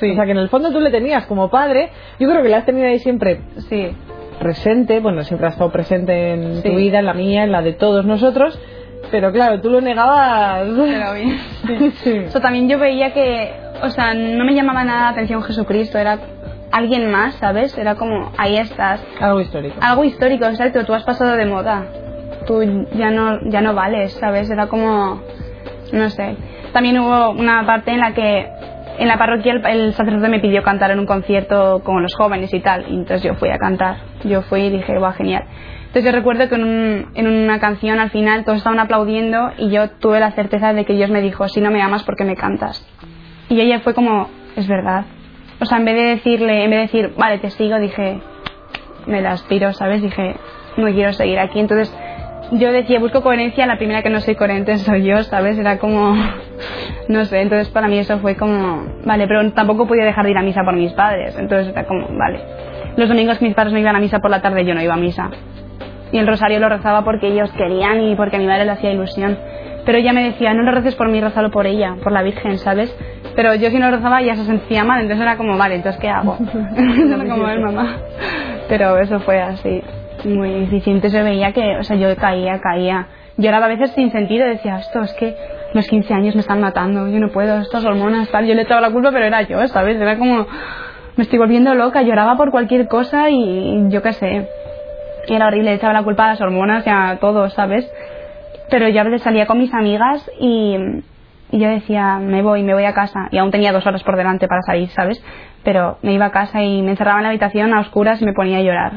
sí. 0.00 0.10
O 0.10 0.14
sea, 0.14 0.24
que 0.24 0.32
en 0.32 0.38
el 0.38 0.48
fondo 0.48 0.70
tú 0.72 0.80
le 0.80 0.90
tenías 0.90 1.26
como 1.26 1.50
padre, 1.50 1.90
yo 2.18 2.28
creo 2.28 2.42
que 2.42 2.48
le 2.48 2.56
has 2.56 2.64
tenido 2.66 2.86
ahí 2.88 2.98
siempre 2.98 3.40
sí, 3.68 3.88
presente, 4.38 5.00
bueno, 5.00 5.22
siempre 5.24 5.46
ha 5.46 5.50
estado 5.50 5.70
presente 5.70 6.32
en 6.32 6.62
Sí. 6.62 6.68
tu 6.70 6.76
vida, 6.76 6.98
en 7.00 7.06
la 7.06 7.14
mía, 7.14 7.44
en 7.44 7.52
la 7.52 7.60
de 7.62 7.72
todos 7.74 8.04
nosotros, 8.04 8.58
pero 9.10 9.32
claro, 9.32 9.60
tú 9.60 9.70
lo 9.70 9.80
negabas. 9.80 10.62
pero 10.76 11.14
bien. 11.14 11.38
Sí. 12.02 12.10
Eso 12.26 12.40
también 12.40 12.68
yo 12.68 12.78
veía 12.78 13.12
que, 13.12 13.52
o 13.82 13.88
sea, 13.90 14.14
no 14.14 14.44
me 14.44 14.54
llamaba 14.54 14.84
nada 14.84 15.00
la 15.02 15.08
atención 15.10 15.42
Jesucristo, 15.42 15.98
era 15.98 16.18
alguien 16.72 17.10
más, 17.10 17.34
¿sabes? 17.36 17.76
Era 17.78 17.94
como, 17.96 18.32
ahí 18.38 18.56
estás. 18.56 19.00
Algo 19.20 19.40
histórico. 19.40 19.76
Algo 19.80 20.04
histórico, 20.04 20.44
exacto, 20.46 20.84
tú 20.84 20.94
has 20.94 21.04
pasado 21.04 21.36
de 21.36 21.46
moda. 21.46 21.84
Tú 22.46 22.62
ya 22.94 23.10
no, 23.10 23.38
ya 23.50 23.60
no 23.60 23.74
vales, 23.74 24.12
¿sabes? 24.14 24.50
Era 24.50 24.68
como, 24.68 25.20
no 25.92 26.10
sé. 26.10 26.36
También 26.72 26.98
hubo 26.98 27.30
una 27.30 27.64
parte 27.66 27.90
en 27.92 28.00
la 28.00 28.12
que 28.14 28.48
en 28.98 29.06
la 29.08 29.16
parroquia 29.16 29.52
el, 29.52 29.64
el 29.66 29.92
sacerdote 29.94 30.28
me 30.28 30.40
pidió 30.40 30.62
cantar 30.62 30.90
en 30.90 30.98
un 30.98 31.06
concierto 31.06 31.82
con 31.84 32.02
los 32.02 32.14
jóvenes 32.16 32.52
y 32.52 32.60
tal, 32.60 32.86
y 32.88 32.94
entonces 32.94 33.22
yo 33.22 33.34
fui 33.34 33.48
a 33.50 33.58
cantar. 33.58 33.96
Yo 34.24 34.42
fui 34.42 34.60
y 34.62 34.70
dije, 34.70 34.98
guau, 34.98 35.12
genial. 35.12 35.44
Entonces 35.86 36.04
yo 36.04 36.12
recuerdo 36.12 36.48
que 36.48 36.54
en, 36.56 36.64
un- 36.64 37.06
en 37.14 37.26
una 37.26 37.58
canción 37.60 37.98
al 38.00 38.10
final 38.10 38.44
todos 38.44 38.58
estaban 38.58 38.78
aplaudiendo 38.80 39.52
y 39.56 39.70
yo 39.70 39.88
tuve 39.90 40.20
la 40.20 40.32
certeza 40.32 40.72
de 40.72 40.84
que 40.84 40.92
Dios 40.94 41.10
me 41.10 41.20
dijo, 41.22 41.48
si 41.48 41.60
no 41.60 41.70
me 41.70 41.80
amas, 41.80 42.02
¿por 42.04 42.16
qué 42.16 42.24
me 42.24 42.34
cantas? 42.36 42.86
Y 43.48 43.60
ella 43.60 43.80
fue 43.80 43.94
como, 43.94 44.28
es 44.56 44.66
verdad. 44.68 45.04
O 45.60 45.64
sea, 45.64 45.78
en 45.78 45.84
vez 45.84 45.96
de 45.96 46.02
decirle, 46.02 46.64
en 46.64 46.70
vez 46.70 46.78
de 46.78 46.98
decir, 46.98 47.14
vale, 47.16 47.38
te 47.38 47.50
sigo, 47.50 47.78
dije, 47.78 48.20
me 49.06 49.20
las 49.20 49.46
tiro, 49.48 49.72
¿sabes? 49.72 50.02
Dije, 50.02 50.36
no 50.76 50.86
quiero 50.92 51.12
seguir 51.12 51.38
aquí. 51.38 51.58
Entonces, 51.58 51.92
yo 52.52 52.72
decía, 52.72 52.98
busco 52.98 53.22
coherencia, 53.22 53.66
la 53.66 53.76
primera 53.76 54.02
que 54.02 54.10
no 54.10 54.20
soy 54.20 54.34
coherente 54.34 54.78
soy 54.78 55.04
yo, 55.04 55.22
¿sabes? 55.24 55.58
Era 55.58 55.78
como, 55.78 56.14
no 57.08 57.24
sé, 57.24 57.40
entonces 57.40 57.68
para 57.70 57.88
mí 57.88 57.98
eso 57.98 58.18
fue 58.20 58.36
como, 58.36 58.86
vale, 59.04 59.26
pero 59.26 59.50
tampoco 59.52 59.86
podía 59.86 60.04
dejar 60.04 60.24
de 60.24 60.30
ir 60.30 60.38
a 60.38 60.42
misa 60.42 60.62
por 60.64 60.74
mis 60.74 60.92
padres. 60.92 61.36
Entonces 61.38 61.72
era 61.72 61.84
como, 61.84 62.06
vale. 62.16 62.40
Los 62.96 63.08
domingos 63.08 63.40
mis 63.42 63.54
padres 63.54 63.72
no 63.72 63.78
iban 63.78 63.96
a 63.96 64.00
misa 64.00 64.20
por 64.20 64.30
la 64.30 64.40
tarde, 64.40 64.64
yo 64.64 64.74
no 64.74 64.82
iba 64.82 64.94
a 64.94 64.98
misa. 64.98 65.30
Y 66.10 66.18
el 66.18 66.26
rosario 66.26 66.58
lo 66.58 66.68
rezaba 66.68 67.04
porque 67.04 67.28
ellos 67.28 67.52
querían 67.52 68.02
y 68.02 68.16
porque 68.16 68.36
a 68.36 68.38
mi 68.38 68.46
madre 68.46 68.64
le 68.64 68.72
hacía 68.72 68.92
ilusión. 68.92 69.36
Pero 69.84 69.98
ella 69.98 70.12
me 70.12 70.22
decía, 70.24 70.54
no 70.54 70.62
lo 70.62 70.72
reces 70.72 70.94
por 70.96 71.08
mí, 71.08 71.20
rezalo 71.20 71.50
por 71.50 71.66
ella, 71.66 71.96
por 72.02 72.12
la 72.12 72.22
Virgen, 72.22 72.58
¿sabes? 72.58 72.94
Pero 73.38 73.54
yo 73.54 73.70
si 73.70 73.78
no 73.78 73.88
lo 73.88 73.98
rezaba 73.98 74.20
ya 74.20 74.34
se 74.34 74.44
sentía 74.44 74.82
mal, 74.82 75.00
entonces 75.00 75.22
era 75.22 75.36
como, 75.36 75.56
vale, 75.56 75.76
entonces 75.76 76.00
¿qué 76.00 76.08
hago? 76.08 76.36
era 76.76 77.24
como, 77.24 77.46
"Ay, 77.46 77.60
mamá. 77.60 77.98
Pero 78.68 78.98
eso 78.98 79.20
fue 79.20 79.40
así, 79.40 79.80
muy 80.24 80.52
difícil. 80.62 80.94
Entonces 80.94 81.20
yo 81.20 81.24
veía 81.24 81.52
que, 81.52 81.76
o 81.76 81.84
sea, 81.84 81.96
yo 81.96 82.16
caía, 82.16 82.58
caía. 82.60 83.06
Lloraba 83.36 83.66
a 83.66 83.68
veces 83.68 83.92
sin 83.92 84.10
sentido, 84.10 84.44
decía, 84.44 84.80
esto 84.80 85.02
es 85.02 85.14
que 85.14 85.36
los 85.72 85.86
15 85.86 86.12
años 86.14 86.34
me 86.34 86.40
están 86.40 86.60
matando, 86.60 87.08
yo 87.08 87.20
no 87.20 87.28
puedo, 87.28 87.60
estas 87.60 87.84
hormonas, 87.84 88.28
tal. 88.28 88.44
Yo 88.44 88.54
le 88.56 88.62
echaba 88.62 88.80
la 88.80 88.90
culpa, 88.90 89.12
pero 89.12 89.26
era 89.26 89.42
yo, 89.42 89.64
¿sabes? 89.68 90.00
Era 90.00 90.18
como, 90.18 90.44
me 91.14 91.22
estoy 91.22 91.38
volviendo 91.38 91.72
loca, 91.76 92.02
lloraba 92.02 92.36
por 92.36 92.50
cualquier 92.50 92.88
cosa 92.88 93.30
y 93.30 93.88
yo 93.88 94.02
qué 94.02 94.14
sé. 94.14 94.48
Era 95.28 95.46
horrible, 95.46 95.70
le 95.70 95.76
echaba 95.76 95.92
la 95.92 96.02
culpa 96.02 96.24
a 96.24 96.30
las 96.30 96.40
hormonas 96.40 96.84
y 96.84 96.90
a 96.90 97.18
todo, 97.20 97.48
¿sabes? 97.50 97.88
Pero 98.68 98.88
yo 98.88 99.00
a 99.00 99.04
veces 99.04 99.22
salía 99.22 99.46
con 99.46 99.58
mis 99.58 99.72
amigas 99.72 100.28
y, 100.40 100.76
y 101.50 101.58
yo 101.58 101.68
decía, 101.68 102.18
me 102.18 102.42
voy, 102.42 102.62
me 102.62 102.74
voy 102.74 102.84
a 102.84 102.92
casa. 102.92 103.28
Y 103.30 103.38
aún 103.38 103.50
tenía 103.50 103.72
dos 103.72 103.86
horas 103.86 104.02
por 104.02 104.16
delante 104.16 104.48
para 104.48 104.62
salir, 104.62 104.88
¿sabes? 104.90 105.22
Pero 105.64 105.98
me 106.02 106.12
iba 106.12 106.26
a 106.26 106.30
casa 106.30 106.62
y 106.62 106.82
me 106.82 106.90
encerraba 106.90 107.18
en 107.18 107.24
la 107.24 107.28
habitación 107.30 107.72
a 107.72 107.80
oscuras 107.80 108.20
y 108.20 108.24
me 108.24 108.34
ponía 108.34 108.58
a 108.58 108.62
llorar. 108.62 108.92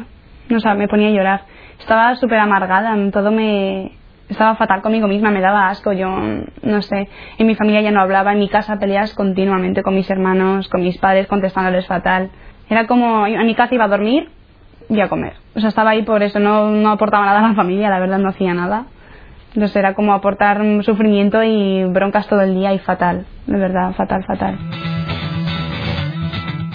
No, 0.50 0.58
o 0.58 0.60
sea, 0.60 0.74
me 0.74 0.88
ponía 0.88 1.08
a 1.08 1.12
llorar. 1.12 1.42
Estaba 1.80 2.16
súper 2.16 2.40
amargada, 2.40 2.96
todo 3.12 3.32
me... 3.32 3.94
estaba 4.30 4.56
fatal 4.56 4.82
conmigo 4.82 5.08
misma, 5.08 5.32
me 5.32 5.42
daba 5.42 5.70
asco, 5.70 5.94
yo 5.94 6.10
no 6.10 6.82
sé, 6.82 7.10
en 7.38 7.48
mi 7.48 7.56
familia 7.56 7.82
ya 7.82 7.92
no 7.92 8.02
hablaba, 8.02 8.34
en 8.34 8.40
mi 8.40 8.50
casa 8.50 8.78
peleas 8.78 9.14
continuamente 9.16 9.82
con 9.82 9.96
mis 9.96 10.10
hermanos, 10.10 10.68
con 10.68 10.82
mis 10.82 10.98
padres, 10.98 11.28
contestándoles 11.28 11.88
fatal. 11.88 12.30
Era 12.70 12.86
como, 12.86 13.26
a 13.26 13.44
mi 13.44 13.56
casa 13.56 13.74
iba 13.74 13.86
a 13.86 13.90
dormir 13.90 14.30
y 14.90 15.00
a 15.00 15.10
comer. 15.10 15.34
O 15.56 15.60
sea, 15.60 15.70
estaba 15.70 15.92
ahí 15.92 16.04
por 16.04 16.22
eso, 16.22 16.40
no, 16.40 16.70
no 16.70 16.92
aportaba 16.92 17.26
nada 17.26 17.40
a 17.40 17.48
la 17.48 17.56
familia, 17.56 17.90
la 17.90 18.00
verdad 18.00 18.20
no 18.20 18.30
hacía 18.30 18.54
nada. 18.54 18.86
Entonces 19.54 19.76
era 19.76 19.94
como 19.96 20.14
aportar 20.14 20.62
sufrimiento 20.84 21.44
y 21.44 21.84
broncas 21.84 22.28
todo 22.28 22.42
el 22.42 22.56
día 22.56 22.74
y 22.74 22.80
fatal, 22.80 23.26
de 23.48 23.58
verdad, 23.58 23.94
fatal, 23.94 24.24
fatal. 24.24 24.58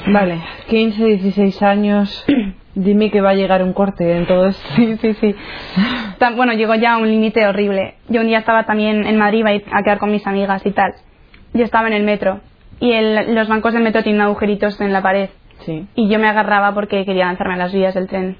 Vale, 0.08 0.40
15, 0.68 1.04
16 1.04 1.62
años. 1.62 2.24
Dime 2.74 3.10
que 3.10 3.22
va 3.22 3.30
a 3.30 3.34
llegar 3.34 3.62
un 3.62 3.72
corte 3.72 4.16
en 4.16 4.26
todo 4.26 4.48
esto. 4.48 4.68
Sí, 4.76 4.96
sí, 4.98 5.14
sí. 5.14 5.34
Bueno, 6.36 6.52
llegó 6.52 6.74
ya 6.74 6.94
a 6.94 6.98
un 6.98 7.08
límite 7.08 7.46
horrible. 7.46 7.94
Yo 8.08 8.20
un 8.20 8.26
día 8.26 8.38
estaba 8.38 8.64
también 8.64 9.06
en 9.06 9.16
Madrid, 9.16 9.38
iba 9.40 9.50
a 9.50 9.82
quedar 9.82 9.98
con 9.98 10.12
mis 10.12 10.26
amigas 10.26 10.64
y 10.66 10.72
tal. 10.72 10.92
Yo 11.54 11.64
estaba 11.64 11.88
en 11.88 11.94
el 11.94 12.04
metro 12.04 12.40
y 12.78 12.92
el, 12.92 13.34
los 13.34 13.48
bancos 13.48 13.72
del 13.72 13.82
metro 13.82 14.02
tienen 14.02 14.20
agujeritos 14.20 14.78
en 14.80 14.92
la 14.92 15.02
pared. 15.02 15.30
Sí. 15.60 15.86
Y 15.94 16.08
yo 16.08 16.18
me 16.18 16.28
agarraba 16.28 16.74
porque 16.74 17.06
quería 17.06 17.26
lanzarme 17.26 17.54
a 17.54 17.56
las 17.56 17.72
vías 17.72 17.94
del 17.94 18.08
tren. 18.08 18.36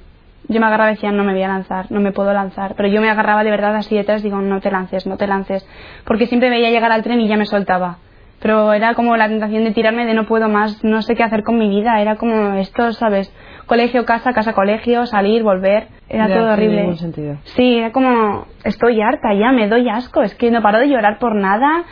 Yo 0.48 0.60
me 0.60 0.66
agarraba 0.66 0.90
y 0.92 0.94
decía, 0.94 1.10
no 1.12 1.24
me 1.24 1.32
voy 1.32 1.42
a 1.42 1.48
lanzar, 1.48 1.86
no 1.90 2.00
me 2.00 2.12
puedo 2.12 2.32
lanzar. 2.32 2.74
Pero 2.76 2.88
yo 2.88 3.00
me 3.00 3.10
agarraba 3.10 3.42
de 3.44 3.50
verdad 3.50 3.74
así 3.76 3.96
detrás, 3.96 4.22
digo, 4.22 4.40
no 4.40 4.60
te 4.60 4.70
lances, 4.70 5.06
no 5.06 5.16
te 5.16 5.26
lances. 5.26 5.66
Porque 6.04 6.26
siempre 6.26 6.50
veía 6.50 6.70
llegar 6.70 6.92
al 6.92 7.02
tren 7.02 7.20
y 7.20 7.28
ya 7.28 7.36
me 7.36 7.46
soltaba. 7.46 7.98
Pero 8.40 8.72
era 8.74 8.94
como 8.94 9.16
la 9.16 9.28
tentación 9.28 9.64
de 9.64 9.70
tirarme 9.72 10.04
de 10.06 10.12
no 10.14 10.26
puedo 10.26 10.48
más, 10.48 10.84
no 10.84 11.00
sé 11.02 11.14
qué 11.16 11.22
hacer 11.24 11.42
con 11.42 11.58
mi 11.58 11.68
vida. 11.68 12.00
Era 12.00 12.16
como 12.16 12.52
esto, 12.54 12.92
¿sabes? 12.92 13.34
Colegio, 13.64 14.04
casa, 14.04 14.32
casa, 14.34 14.52
colegio, 14.52 15.06
salir, 15.06 15.42
volver. 15.42 15.88
Era 16.08 16.28
Ya, 16.28 16.34
todo 16.36 16.52
horrible. 16.52 16.82
ningún 16.82 16.96
sentido. 16.98 17.36
Sí, 17.56 17.78
era 17.78 17.90
como, 17.92 18.46
estoy 18.62 19.00
harta 19.00 19.32
ya, 19.34 19.50
me 19.52 19.66
doy 19.68 19.88
asco, 19.88 20.22
es 20.22 20.34
que 20.36 20.50
no 20.50 20.62
paro 20.62 20.78
de 20.78 20.88
llorar 20.88 21.18
por 21.18 21.34
nada, 21.34 21.82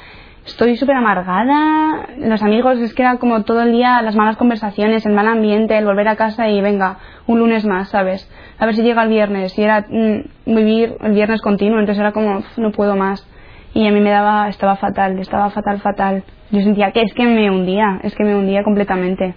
estoy 0.47 0.77
súper 0.77 0.97
amargada, 0.97 2.09
los 2.19 2.43
amigos, 2.43 2.79
es 2.79 2.95
que 2.95 3.03
era 3.03 3.17
como 3.17 3.43
todo 3.45 3.63
el 3.63 3.73
día 3.73 4.03
las 4.03 4.15
malas 4.17 4.37
conversaciones, 4.37 5.07
el 5.07 5.13
mal 5.13 5.27
ambiente, 5.27 5.77
el 5.77 5.85
volver 5.85 6.09
a 6.09 6.17
casa 6.17 6.49
y 6.49 6.61
venga, 6.61 6.99
un 7.27 7.39
lunes 7.39 7.65
más, 7.65 7.89
¿sabes? 7.89 8.29
A 8.59 8.67
ver 8.67 8.75
si 8.75 8.83
llega 8.83 9.03
el 9.03 9.09
viernes, 9.09 9.59
y 9.59 9.63
era 9.63 9.87
mm, 9.89 10.21
vivir 10.47 10.97
el 11.01 11.13
viernes 11.13 11.41
continuo, 11.41 11.81
entonces 11.81 12.01
era 12.01 12.13
como, 12.13 12.39
"Uf, 12.39 12.59
no 12.59 12.73
puedo 12.73 12.97
más. 12.97 13.27
Y 13.73 13.87
a 13.89 13.91
mí 13.91 14.01
me 14.01 14.11
daba, 14.11 14.49
estaba 14.49 14.77
fatal, 14.77 15.19
estaba 15.19 15.51
fatal, 15.51 15.81
fatal. 15.81 16.23
Yo 16.53 16.61
sentía 16.61 16.93
que 16.93 17.03
es 17.03 17.13
que 17.13 17.25
me 17.25 17.51
hundía, 17.51 17.99
es 18.05 18.15
que 18.15 18.23
me 18.23 18.37
hundía 18.37 18.63
completamente. 18.63 19.35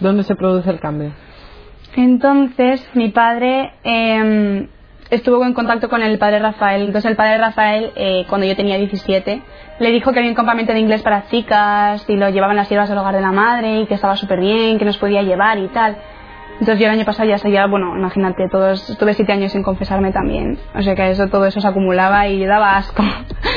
¿Dónde 0.00 0.24
se 0.24 0.34
produce 0.34 0.68
el 0.68 0.78
cambio? 0.78 1.12
Entonces, 1.96 2.86
mi 2.92 3.08
padre 3.08 3.72
eh, 3.84 4.68
estuvo 5.10 5.44
en 5.44 5.54
contacto 5.54 5.88
con 5.88 6.02
el 6.02 6.18
padre 6.18 6.38
Rafael. 6.38 6.82
Entonces, 6.82 7.10
el 7.10 7.16
padre 7.16 7.38
Rafael, 7.38 7.92
eh, 7.96 8.26
cuando 8.28 8.46
yo 8.46 8.54
tenía 8.54 8.76
17, 8.76 9.42
le 9.78 9.90
dijo 9.92 10.12
que 10.12 10.18
había 10.18 10.30
un 10.30 10.36
campamento 10.36 10.72
de 10.72 10.80
inglés 10.80 11.02
para 11.02 11.26
chicas 11.28 12.04
y 12.08 12.16
lo 12.16 12.28
llevaban 12.30 12.56
las 12.56 12.68
siervas 12.68 12.90
al 12.90 12.98
hogar 12.98 13.14
de 13.14 13.20
la 13.20 13.32
madre 13.32 13.80
y 13.80 13.86
que 13.86 13.94
estaba 13.94 14.16
súper 14.16 14.40
bien, 14.40 14.78
que 14.78 14.84
nos 14.84 14.98
podía 14.98 15.22
llevar 15.22 15.58
y 15.58 15.68
tal. 15.68 15.96
Entonces, 16.60 16.80
yo 16.80 16.86
el 16.86 16.92
año 16.92 17.04
pasado 17.04 17.28
ya 17.28 17.38
seguía, 17.38 17.66
bueno, 17.66 17.96
imagínate, 17.96 18.48
todos, 18.50 18.90
estuve 18.90 19.14
siete 19.14 19.32
años 19.32 19.52
sin 19.52 19.62
confesarme 19.62 20.10
también. 20.10 20.58
O 20.74 20.82
sea 20.82 20.96
que 20.96 21.10
eso, 21.10 21.28
todo 21.28 21.46
eso 21.46 21.60
se 21.60 21.68
acumulaba 21.68 22.26
y 22.26 22.44
daba 22.44 22.76
asco. 22.76 23.04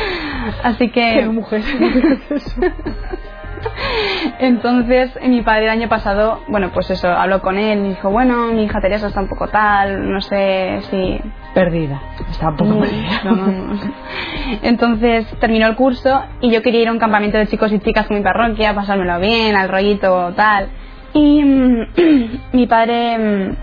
Así 0.63 0.91
que. 0.91 1.25
mujer. 1.25 1.63
Entonces, 4.39 5.11
mi 5.27 5.41
padre 5.41 5.65
el 5.65 5.69
año 5.69 5.89
pasado, 5.89 6.39
bueno, 6.47 6.69
pues 6.73 6.89
eso, 6.89 7.07
habló 7.09 7.41
con 7.41 7.57
él 7.57 7.85
y 7.85 7.89
dijo, 7.89 8.09
bueno, 8.09 8.47
mi 8.47 8.63
hija 8.63 8.79
Teresa 8.81 9.07
está 9.07 9.21
un 9.21 9.27
poco 9.29 9.47
tal, 9.47 10.11
no 10.11 10.21
sé 10.21 10.79
si... 10.89 11.19
Perdida. 11.53 11.99
Está 12.29 12.49
un 12.49 12.55
poco 12.57 12.71
Muy- 12.71 12.87
perdida. 12.87 13.21
no, 13.25 13.35
no, 13.35 13.47
no. 13.47 13.79
Entonces 14.63 15.27
terminó 15.39 15.67
el 15.67 15.75
curso 15.75 16.23
y 16.41 16.51
yo 16.51 16.61
quería 16.61 16.81
ir 16.81 16.87
a 16.87 16.91
un 16.91 16.99
campamento 16.99 17.37
de 17.37 17.47
chicos 17.47 17.71
y 17.71 17.79
chicas 17.79 18.07
con 18.07 18.17
mi 18.17 18.23
parroquia, 18.23 18.73
pasármelo 18.73 19.19
bien, 19.19 19.55
al 19.55 19.69
rollito 19.69 20.33
tal. 20.35 20.69
Y 21.13 21.43
mm, 21.43 21.87
mi 22.53 22.67
padre 22.67 23.17
mm, 23.17 23.55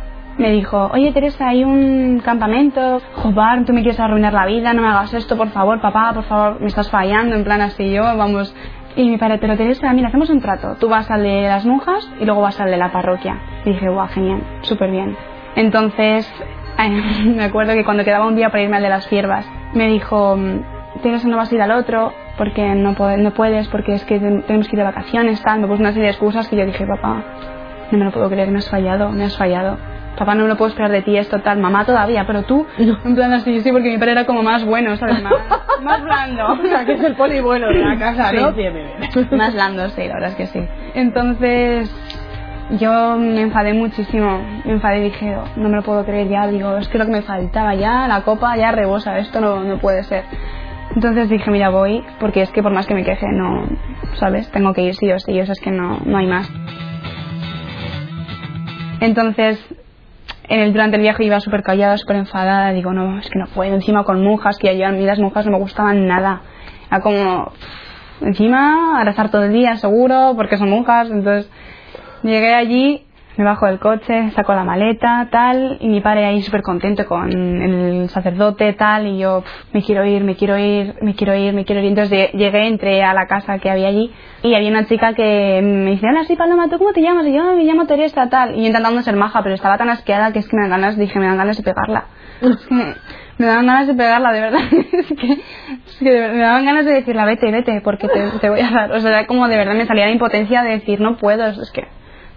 me 0.43 0.51
dijo, 0.53 0.91
oye 0.93 1.13
Teresa, 1.13 1.49
hay 1.49 1.65
un 1.65 2.21
campamento, 2.25 3.01
joder, 3.17 3.65
tú 3.65 3.73
me 3.73 3.83
quieres 3.83 3.99
arruinar 3.99 4.33
la 4.33 4.47
vida, 4.47 4.73
no 4.73 4.83
me 4.83 4.89
hagas 4.89 5.13
esto, 5.15 5.37
por 5.37 5.49
favor, 5.49 5.81
papá, 5.81 6.13
por 6.15 6.25
favor, 6.25 6.61
me 6.61 6.69
estás 6.69 6.91
fallando, 6.91 7.35
en 7.35 7.43
plan 7.45 7.61
así 7.61 7.91
yo, 7.91 8.03
vamos. 8.03 8.55
Y 8.99 9.09
mi 9.09 9.17
padre, 9.17 9.39
pero 9.39 9.57
Teresa, 9.57 9.93
mira, 9.93 10.09
hacemos 10.09 10.29
un 10.29 10.41
trato, 10.41 10.75
tú 10.81 10.89
vas 10.89 11.09
al 11.11 11.23
de 11.23 11.43
las 11.43 11.65
monjas 11.65 12.11
y 12.21 12.25
luego 12.25 12.41
vas 12.43 12.59
al 12.61 12.71
de 12.71 12.77
la 12.77 12.91
parroquia. 12.91 13.39
Y 13.65 13.71
dije, 13.71 13.89
guau, 13.89 14.09
genial, 14.09 14.43
súper 14.63 14.91
bien. 14.91 15.17
Entonces, 15.55 16.29
me 17.25 17.45
acuerdo 17.45 17.75
que 17.75 17.85
cuando 17.85 18.05
quedaba 18.05 18.27
un 18.27 18.35
día 18.37 18.51
para 18.51 18.63
irme 18.65 18.77
al 18.77 18.83
de 18.83 18.89
las 18.89 19.05
siervas, 19.05 19.49
me 19.73 19.87
dijo, 19.89 20.37
mm, 20.37 21.01
Teresa, 21.03 21.29
no 21.29 21.37
vas 21.37 21.51
a 21.53 21.55
ir 21.55 21.63
al 21.63 21.71
otro 21.71 22.13
porque 22.37 22.75
no, 22.75 22.93
no 23.17 23.31
puedes, 23.35 23.69
porque 23.69 23.95
es 23.95 24.05
que 24.05 24.19
ten- 24.19 24.43
tenemos 24.43 24.67
que 24.69 24.75
ir 24.75 24.79
de 24.79 24.85
vacaciones, 24.85 25.43
tal. 25.43 25.61
Me 25.61 25.67
puso 25.69 25.81
una 25.81 25.91
serie 25.93 26.05
de 26.07 26.11
excusas 26.11 26.49
que 26.49 26.57
yo 26.57 26.67
dije, 26.67 26.85
papá, 26.87 27.23
no 27.93 27.99
me 27.99 28.05
lo 28.05 28.11
puedo 28.11 28.29
creer, 28.29 28.51
me 28.51 28.59
has 28.59 28.69
fallado, 28.71 29.11
me 29.11 29.25
has 29.25 29.37
fallado. 29.37 29.77
Papá, 30.19 30.35
no 30.35 30.43
me 30.43 30.49
lo 30.49 30.57
puedo 30.57 30.71
esperar 30.71 30.91
de 30.91 31.03
ti, 31.03 31.17
esto 31.17 31.39
tal. 31.41 31.59
Mamá 31.59 31.85
todavía, 31.85 32.25
pero 32.27 32.43
tú, 32.43 32.67
en 32.77 33.15
plan 33.15 33.33
así, 33.33 33.61
sí, 33.61 33.71
porque 33.71 33.89
mi 33.91 33.99
padre 33.99 34.13
era 34.13 34.27
como 34.27 34.43
más 34.43 34.65
bueno, 34.65 34.97
¿sabes? 34.97 35.23
Más, 35.23 35.33
más 35.83 36.03
blando. 36.03 36.47
O 36.49 36.57
sea, 36.67 36.85
que 36.85 36.95
es 36.95 37.03
el 37.05 37.15
poli 37.15 37.41
bueno 37.41 37.69
de 37.69 37.79
la 37.85 37.97
casa, 37.97 38.33
¿no? 38.33 38.51
Sí. 38.51 38.57
Bien, 38.57 38.75
bien, 38.75 38.87
bien. 38.99 39.29
Más 39.39 39.55
blando, 39.55 39.89
sí, 39.91 40.03
la 40.09 40.15
verdad 40.15 40.31
es 40.31 40.37
que 40.37 40.47
sí. 40.47 40.61
Entonces, 40.95 41.89
yo 42.81 43.17
me 43.17 43.43
enfadé 43.43 43.73
muchísimo. 43.75 44.43
Me 44.65 44.73
enfadé 44.73 44.99
y 44.99 45.03
dije, 45.05 45.37
"Oh, 45.37 45.45
no 45.57 45.69
me 45.69 45.77
lo 45.77 45.83
puedo 45.83 46.05
creer 46.05 46.29
ya. 46.29 46.47
Digo, 46.49 46.77
es 46.79 46.89
que 46.89 46.99
lo 46.99 47.07
que 47.07 47.13
me 47.13 47.23
faltaba 47.23 47.75
ya, 47.77 48.09
la 48.09 48.23
copa 48.23 48.57
ya 48.57 48.73
rebosa, 48.73 49.19
esto 49.19 49.41
no, 49.41 49.63
no 49.63 49.79
puede 49.79 50.03
ser. 50.03 50.25
Entonces 50.95 51.29
dije, 51.29 51.51
mira, 51.51 51.69
voy, 51.69 52.03
porque 52.19 52.43
es 52.43 52.51
que 52.51 52.63
por 52.63 52.73
más 52.73 52.87
que 52.87 52.95
me 52.95 53.05
queje, 53.05 53.27
no, 53.33 53.69
¿sabes? 54.15 54.51
Tengo 54.51 54.73
que 54.73 54.83
ir 54.83 54.95
sí 54.97 55.13
o 55.13 55.19
sí, 55.21 55.39
eso 55.39 55.53
es 55.53 55.61
que 55.61 55.71
no, 55.71 56.01
no 56.05 56.19
hay 56.19 56.27
más. 56.27 56.51
Entonces, 59.01 59.65
en 60.49 60.61
el, 60.61 60.73
durante 60.73 60.97
el 60.97 61.03
viaje 61.03 61.25
iba 61.25 61.41
súper 61.41 61.63
callada, 61.63 61.97
súper 61.97 62.17
enfadada. 62.17 62.73
Digo, 62.73 62.93
no, 62.93 63.19
es 63.19 63.29
que 63.29 63.39
no 63.39 63.47
puedo. 63.47 63.75
Encima 63.75 64.05
con 64.05 64.25
monjas, 64.25 64.59
que 64.59 64.85
a 64.85 64.91
mí 64.91 65.05
las 65.05 65.19
monjas 65.19 65.45
no 65.47 65.53
me 65.53 65.59
gustaban 65.59 66.07
nada. 66.07 66.43
Era 66.91 67.01
como, 67.01 67.53
encima, 68.21 69.01
a 69.01 69.05
rezar 69.05 69.31
todo 69.31 69.45
el 69.45 69.53
día, 69.53 69.77
seguro, 69.77 70.33
porque 70.37 70.57
son 70.57 70.71
monjas. 70.71 71.11
Entonces, 71.11 71.51
llegué 72.23 72.55
allí, 72.55 73.05
me 73.39 73.45
bajo 73.45 73.67
del 73.67 73.79
coche, 73.79 74.31
saco 74.33 74.53
la 74.55 74.65
maleta, 74.65 75.29
tal, 75.31 75.79
y 75.81 75.89
mi 75.89 76.01
padre 76.01 76.27
ahí 76.27 76.43
súper 76.43 76.63
contento 76.63 77.07
con 77.07 77.31
el 77.33 78.09
sacerdote, 78.11 78.73
tal, 78.75 79.07
y 79.07 79.19
yo, 79.19 79.43
"Pf, 79.43 79.53
me 79.75 79.83
quiero 79.83 80.05
ir, 80.05 80.25
me 80.25 80.35
quiero 80.37 80.59
ir, 80.59 80.95
me 81.01 81.15
quiero 81.15 81.35
ir, 81.35 81.55
me 81.55 81.65
quiero 81.65 81.81
ir. 81.81 81.87
Entonces 81.89 82.13
lle- 82.19 82.33
llegué, 82.37 82.67
entré 82.67 83.03
a 83.05 83.15
la 83.15 83.27
casa 83.27 83.59
que 83.59 83.71
había 83.71 83.89
allí, 83.89 84.13
y 84.43 84.55
había 84.55 84.69
una 84.71 84.87
chica 84.87 85.15
que 85.15 85.61
me 85.63 85.93
dice, 85.93 86.07
hola, 86.09 86.25
sí, 86.25 86.37
Paloma, 86.37 86.69
¿tú 86.69 86.79
cómo 86.79 86.93
te 86.93 87.01
llamas? 87.01 87.27
Y 87.27 87.33
yo, 87.33 87.43
"Ah, 87.43 87.55
me 87.57 87.65
llamo 87.65 87.87
Teresa, 87.87 88.29
tal, 88.29 88.57
y 88.59 88.67
intentando 88.67 89.01
ser 89.03 89.17
maja, 89.17 89.43
pero 89.43 89.55
estaba 89.55 89.79
tan 89.79 89.89
asqueada 89.91 90.33
que 90.33 90.41
es 90.41 90.49
que 90.49 90.57
me 90.57 90.63
dan 90.63 90.71
ganas, 90.73 90.99
dije, 90.99 91.19
me 91.19 91.27
dan 91.27 91.39
ganas 91.39 91.57
de 91.57 91.63
pegarla. 91.63 92.05
Me, 92.71 92.95
me 93.39 93.47
daban 93.47 93.67
ganas 93.67 93.87
de 93.87 93.95
pegarla, 93.95 94.33
de 94.33 94.41
verdad. 94.41 94.61
es 94.71 95.99
que, 95.99 96.11
me 96.11 96.39
daban 96.41 96.65
ganas 96.65 96.85
de 96.85 96.93
decirle, 96.93 97.25
vete, 97.25 97.51
vete, 97.53 97.81
porque 97.83 98.09
te, 98.09 98.31
te 98.41 98.49
voy 98.49 98.61
a 98.61 98.71
dar. 98.71 98.93
O 98.93 99.01
sea, 99.01 99.27
como 99.27 99.47
de 99.49 99.57
verdad 99.57 99.75
me 99.75 99.87
salía 99.87 100.07
la 100.07 100.13
impotencia 100.13 100.63
de 100.63 100.71
decir, 100.71 101.01
no 101.01 101.17
puedo, 101.17 101.47
es 101.47 101.71
que, 101.73 101.85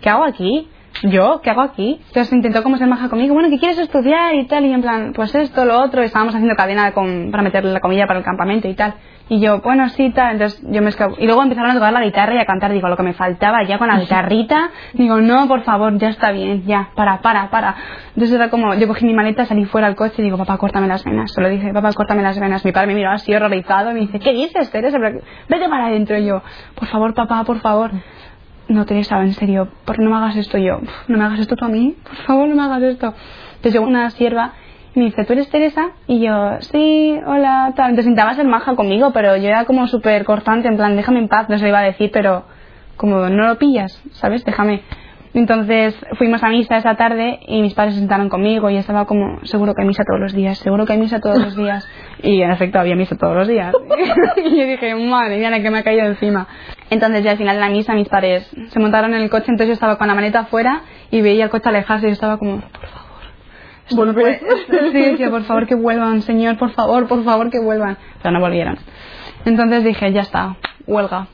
¿qué 0.01 0.09
hago 0.09 0.23
aquí? 0.23 0.69
¿Yo? 1.03 1.41
¿Qué 1.41 1.49
hago 1.49 1.61
aquí? 1.61 1.99
Entonces 2.07 2.31
intentó 2.33 2.61
como 2.63 2.77
ser 2.77 2.87
maja 2.87 3.09
conmigo, 3.09 3.33
bueno, 3.33 3.49
¿qué 3.49 3.57
quieres 3.57 3.79
estudiar? 3.79 4.35
Y 4.35 4.45
tal, 4.45 4.65
y 4.65 4.73
en 4.73 4.81
plan, 4.81 5.13
pues 5.15 5.33
esto, 5.33 5.65
lo 5.65 5.79
otro, 5.81 6.03
y 6.03 6.05
estábamos 6.05 6.35
haciendo 6.35 6.55
cadena 6.55 6.91
con, 6.91 7.31
para 7.31 7.43
meterle 7.43 7.71
la 7.71 7.79
comida 7.79 8.05
para 8.05 8.19
el 8.19 8.25
campamento 8.25 8.67
y 8.67 8.75
tal. 8.75 8.93
Y 9.29 9.39
yo, 9.39 9.61
bueno, 9.61 9.87
sí, 9.89 10.11
tal, 10.11 10.33
entonces 10.33 10.61
yo 10.69 10.81
me 10.81 10.89
escapé. 10.89 11.15
Y 11.19 11.25
luego 11.25 11.41
empezaron 11.41 11.71
a 11.71 11.73
tocar 11.73 11.93
la 11.93 12.03
guitarra 12.03 12.35
y 12.35 12.39
a 12.39 12.45
cantar, 12.45 12.73
digo, 12.73 12.89
lo 12.89 12.97
que 12.97 13.03
me 13.03 13.13
faltaba 13.13 13.63
ya 13.63 13.77
con 13.79 13.87
la 13.87 13.97
guitarrita, 13.97 14.71
digo, 14.93 15.21
no, 15.21 15.47
por 15.47 15.63
favor, 15.63 15.97
ya 15.97 16.09
está 16.09 16.31
bien, 16.31 16.65
ya, 16.65 16.89
para, 16.95 17.21
para, 17.21 17.49
para. 17.49 17.75
Entonces 18.09 18.35
era 18.35 18.49
como, 18.49 18.73
yo 18.75 18.87
cogí 18.87 19.05
mi 19.05 19.13
maleta, 19.13 19.45
salí 19.45 19.63
fuera 19.65 19.87
al 19.87 19.95
coche 19.95 20.15
y 20.17 20.23
digo, 20.23 20.37
papá, 20.37 20.57
córtame 20.57 20.87
las 20.87 21.05
venas. 21.05 21.31
Se 21.31 21.41
lo 21.41 21.49
dije, 21.49 21.73
papá, 21.73 21.93
córtame 21.93 22.21
las 22.21 22.37
venas. 22.37 22.65
Mi 22.65 22.73
padre 22.73 22.87
me 22.87 22.95
miró 22.95 23.11
así 23.11 23.33
horrorizado 23.33 23.91
y 23.91 23.93
me 23.93 23.99
dice, 24.01 24.19
¿qué 24.19 24.33
dices, 24.33 24.69
Teresa? 24.69 24.97
Vete 24.99 25.69
para 25.69 25.85
adentro. 25.85 26.17
Y 26.17 26.25
yo, 26.25 26.43
por 26.75 26.89
favor, 26.89 27.13
papá, 27.13 27.43
por 27.45 27.59
favor. 27.61 27.91
No, 28.67 28.85
Teresa, 28.85 29.19
en 29.21 29.33
serio, 29.33 29.67
¿por 29.85 29.97
qué 29.97 30.03
no 30.03 30.09
me 30.11 30.17
hagas 30.17 30.35
esto 30.37 30.57
yo? 30.57 30.77
"Uf, 30.81 31.09
No 31.09 31.17
me 31.17 31.25
hagas 31.25 31.39
esto 31.39 31.55
tú 31.55 31.65
a 31.65 31.69
mí, 31.69 31.95
por 32.03 32.15
favor, 32.25 32.47
no 32.47 32.55
me 32.55 32.63
hagas 32.63 32.81
esto. 32.83 33.07
Entonces 33.55 33.73
llegó 33.73 33.85
una 33.85 34.09
sierva 34.11 34.53
y 34.95 34.99
me 34.99 35.05
dice, 35.05 35.25
¿tú 35.25 35.33
eres 35.33 35.49
Teresa? 35.49 35.91
Y 36.07 36.19
yo, 36.21 36.57
sí, 36.61 37.19
hola, 37.25 37.73
tal. 37.75 37.89
Entonces 37.91 38.07
intentaba 38.09 38.33
ser 38.33 38.45
maja 38.47 38.75
conmigo, 38.75 39.11
pero 39.13 39.35
yo 39.37 39.47
era 39.47 39.65
como 39.65 39.87
súper 39.87 40.23
cortante, 40.25 40.67
en 40.67 40.77
plan, 40.77 40.95
déjame 40.95 41.19
en 41.19 41.27
paz, 41.27 41.49
no 41.49 41.57
se 41.57 41.63
lo 41.63 41.69
iba 41.69 41.79
a 41.79 41.83
decir, 41.83 42.11
pero 42.13 42.45
como 42.97 43.29
no 43.29 43.47
lo 43.47 43.57
pillas, 43.57 44.01
¿sabes? 44.11 44.45
Déjame. 44.45 44.81
Entonces 45.33 45.95
fuimos 46.17 46.43
a 46.43 46.49
misa 46.49 46.75
esa 46.77 46.95
tarde 46.95 47.39
y 47.47 47.61
mis 47.61 47.73
padres 47.73 47.93
se 47.93 47.99
sentaron 48.01 48.27
conmigo 48.27 48.69
y 48.69 48.75
estaba 48.77 49.05
como, 49.05 49.39
seguro 49.45 49.73
que 49.73 49.81
hay 49.81 49.87
misa 49.87 50.03
todos 50.05 50.19
los 50.19 50.33
días, 50.33 50.57
seguro 50.59 50.85
que 50.85 50.91
hay 50.93 50.99
misa 50.99 51.19
todos 51.21 51.39
los 51.39 51.55
días. 51.55 51.87
Y 52.23 52.41
en 52.43 52.51
efecto 52.51 52.77
había 52.79 52.95
misa 52.95 53.15
todos 53.17 53.35
los 53.35 53.47
días. 53.47 53.73
y 54.45 54.57
yo 54.59 54.65
dije, 54.65 54.93
madre 54.95 55.37
mía, 55.37 55.49
la 55.49 55.61
que 55.61 55.71
me 55.71 55.79
ha 55.79 55.83
caído 55.83 56.05
encima. 56.05 56.47
Entonces 56.91 57.23
ya 57.23 57.31
al 57.31 57.37
final 57.37 57.55
de 57.55 57.61
la 57.61 57.69
misa 57.69 57.93
mis 57.93 58.07
padres 58.09 58.47
se 58.69 58.79
montaron 58.79 59.15
en 59.15 59.21
el 59.23 59.29
coche, 59.31 59.45
entonces 59.47 59.69
yo 59.69 59.73
estaba 59.73 59.97
con 59.97 60.07
la 60.07 60.13
maleta 60.13 60.41
afuera 60.41 60.81
y 61.09 61.21
veía 61.21 61.45
el 61.45 61.49
coche 61.49 61.69
alejarse 61.69 62.05
y 62.05 62.09
yo 62.09 62.13
estaba 62.13 62.37
como, 62.37 62.61
por 62.61 62.87
favor, 63.89 64.07
no 64.07 64.13
puede- 64.13 64.39
Sí, 64.91 65.01
decía, 65.01 65.29
por 65.31 65.43
favor 65.43 65.65
que 65.67 65.75
vuelvan, 65.75 66.21
señor, 66.21 66.57
por 66.57 66.71
favor, 66.71 67.07
por 67.07 67.23
favor 67.23 67.49
que 67.49 67.59
vuelvan. 67.59 67.97
Pero 68.21 68.31
no 68.33 68.39
volvieron. 68.39 68.77
Entonces 69.45 69.83
dije, 69.83 70.11
ya 70.11 70.21
está, 70.21 70.57
huelga. 70.85 71.27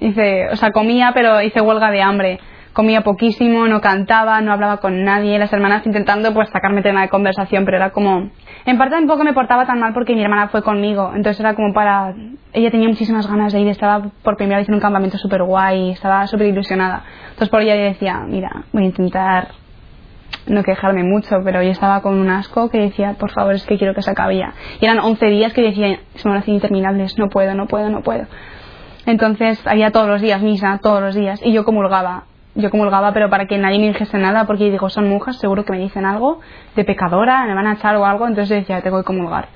Hice, 0.00 0.48
o 0.50 0.56
sea, 0.56 0.72
comía, 0.72 1.12
pero 1.14 1.40
hice 1.40 1.60
huelga 1.60 1.90
de 1.90 2.02
hambre. 2.02 2.40
Comía 2.72 3.02
poquísimo, 3.02 3.68
no 3.68 3.80
cantaba, 3.80 4.40
no 4.40 4.52
hablaba 4.52 4.78
con 4.78 5.04
nadie. 5.04 5.38
Las 5.38 5.52
hermanas 5.52 5.86
intentando 5.86 6.34
pues 6.34 6.48
sacarme 6.50 6.82
tema 6.82 7.02
de 7.02 7.08
conversación, 7.08 7.64
pero 7.64 7.76
era 7.76 7.90
como... 7.90 8.30
En 8.66 8.78
parte 8.78 8.94
tampoco 8.94 9.24
me 9.24 9.34
portaba 9.34 9.66
tan 9.66 9.78
mal 9.78 9.92
porque 9.92 10.14
mi 10.14 10.22
hermana 10.22 10.48
fue 10.48 10.62
conmigo. 10.62 11.12
Entonces 11.14 11.40
era 11.40 11.54
como 11.54 11.74
para... 11.74 12.14
Ella 12.52 12.70
tenía 12.70 12.88
muchísimas 12.88 13.28
ganas 13.28 13.52
de 13.52 13.60
ir, 13.60 13.68
estaba 13.68 14.10
por 14.22 14.36
primera 14.36 14.58
vez 14.58 14.68
en 14.68 14.74
un 14.74 14.80
campamento 14.80 15.18
súper 15.18 15.42
guay, 15.42 15.90
estaba 15.90 16.26
súper 16.26 16.46
ilusionada. 16.46 17.02
Entonces 17.24 17.48
por 17.50 17.60
ella 17.60 17.76
yo 17.76 17.82
decía, 17.82 18.20
mira, 18.26 18.64
voy 18.72 18.84
a 18.84 18.86
intentar 18.86 19.48
no 20.46 20.62
quejarme 20.62 21.04
mucho, 21.04 21.40
pero 21.44 21.62
yo 21.62 21.70
estaba 21.70 22.00
con 22.00 22.18
un 22.18 22.30
asco 22.30 22.70
que 22.70 22.78
decía, 22.78 23.16
por 23.18 23.30
favor, 23.30 23.54
es 23.54 23.64
que 23.64 23.78
quiero 23.78 23.94
que 23.94 24.02
se 24.02 24.10
acabe 24.10 24.38
ya. 24.38 24.54
Y 24.80 24.86
eran 24.86 24.98
11 24.98 25.26
días 25.26 25.52
que 25.52 25.62
decía, 25.62 25.98
se 26.14 26.28
me 26.28 26.36
hacen 26.36 26.54
interminables, 26.54 27.18
no 27.18 27.28
puedo, 27.28 27.54
no 27.54 27.66
puedo, 27.66 27.90
no 27.90 28.02
puedo. 28.02 28.26
Entonces 29.06 29.60
había 29.66 29.90
todos 29.90 30.08
los 30.08 30.20
días 30.20 30.40
misa, 30.40 30.78
todos 30.82 31.02
los 31.02 31.14
días, 31.14 31.40
y 31.44 31.52
yo 31.52 31.64
comulgaba. 31.64 32.24
Yo 32.56 32.70
comulgaba, 32.70 33.12
pero 33.12 33.28
para 33.30 33.46
que 33.46 33.58
nadie 33.58 33.78
me 33.80 33.88
dijese 33.88 34.16
nada, 34.18 34.46
porque 34.46 34.70
digo, 34.70 34.88
son 34.88 35.08
monjas, 35.08 35.38
seguro 35.38 35.64
que 35.64 35.72
me 35.72 35.78
dicen 35.78 36.04
algo 36.04 36.40
de 36.76 36.84
pecadora, 36.84 37.44
me 37.46 37.54
van 37.54 37.66
a 37.66 37.72
echar 37.74 37.96
o 37.96 38.06
algo, 38.06 38.26
entonces 38.28 38.60
decía, 38.60 38.80
tengo 38.80 38.98
que 38.98 39.04
comulgar. 39.04 39.48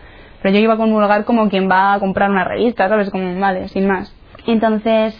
Pero 0.43 0.55
yo 0.55 0.61
iba 0.61 0.75
a 0.75 0.77
comulgar 0.77 1.25
como 1.25 1.49
quien 1.49 1.71
va 1.71 1.95
a 1.95 2.01
comprar 2.01 2.31
una 2.31 2.45
revista, 2.45 2.89
¿sabes? 2.89 3.11
Como, 3.11 3.39
vale, 3.41 3.69
sin 3.69 3.87
más. 3.87 4.13
Entonces, 4.47 5.17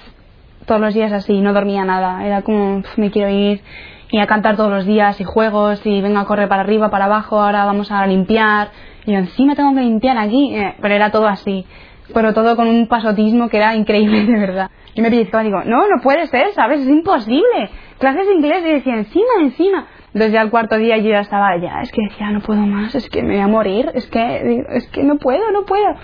todos 0.67 0.81
los 0.81 0.95
días 0.95 1.13
así, 1.13 1.41
no 1.41 1.53
dormía 1.53 1.85
nada. 1.85 2.25
Era 2.27 2.43
como, 2.43 2.79
"Uf, 2.79 2.99
me 2.99 3.11
quiero 3.11 3.29
ir 3.31 3.63
y 4.11 4.19
a 4.21 4.27
cantar 4.27 4.57
todos 4.57 4.71
los 4.71 4.87
días 4.87 5.21
y 5.21 5.25
juegos 5.25 5.85
y 5.85 6.01
vengo 6.01 6.19
a 6.19 6.25
correr 6.25 6.49
para 6.49 6.63
arriba, 6.63 6.91
para 6.91 7.05
abajo, 7.07 7.41
ahora 7.41 7.65
vamos 7.65 7.91
a 7.93 8.07
limpiar. 8.07 8.69
Y 9.07 9.13
yo 9.13 9.19
encima 9.19 9.55
tengo 9.55 9.75
que 9.75 9.81
limpiar 9.81 10.19
aquí, 10.19 10.55
Eh, 10.55 10.75
pero 10.81 10.95
era 10.95 11.11
todo 11.11 11.29
así. 11.29 11.65
Pero 12.13 12.33
todo 12.35 12.57
con 12.57 12.69
un 12.69 12.87
pasotismo 12.89 13.49
que 13.49 13.59
era 13.59 13.75
increíble, 13.75 14.25
de 14.27 14.39
verdad. 14.39 14.71
Y 14.95 15.03
me 15.03 15.11
pellizcaba 15.11 15.43
y 15.43 15.47
digo, 15.47 15.63
no, 15.65 15.89
no 15.89 16.03
puede 16.03 16.27
ser, 16.27 16.53
¿sabes? 16.55 16.81
Es 16.81 16.89
imposible. 16.89 17.71
Clases 17.99 18.27
de 18.27 18.35
inglés 18.35 18.63
y 18.67 18.73
decía, 18.73 18.95
encima, 18.95 19.31
encima. 19.41 19.87
Entonces 20.09 20.33
ya 20.33 20.41
al 20.41 20.51
cuarto 20.51 20.77
día 20.77 20.97
yo 20.97 21.11
ya 21.11 21.21
estaba, 21.21 21.57
ya, 21.59 21.81
es 21.83 21.93
que 21.93 22.03
decía, 22.03 22.31
no 22.31 22.41
puedo 22.41 22.61
más, 22.61 22.95
es 22.95 23.09
que 23.11 23.23
me 23.23 23.35
voy 23.35 23.43
a 23.43 23.47
morir, 23.47 23.91
es 23.95 24.07
que, 24.07 24.65
es 24.71 24.89
que 24.89 25.05
no 25.05 25.17
puedo, 25.17 25.51
no 25.53 25.65
puedo. 25.65 25.95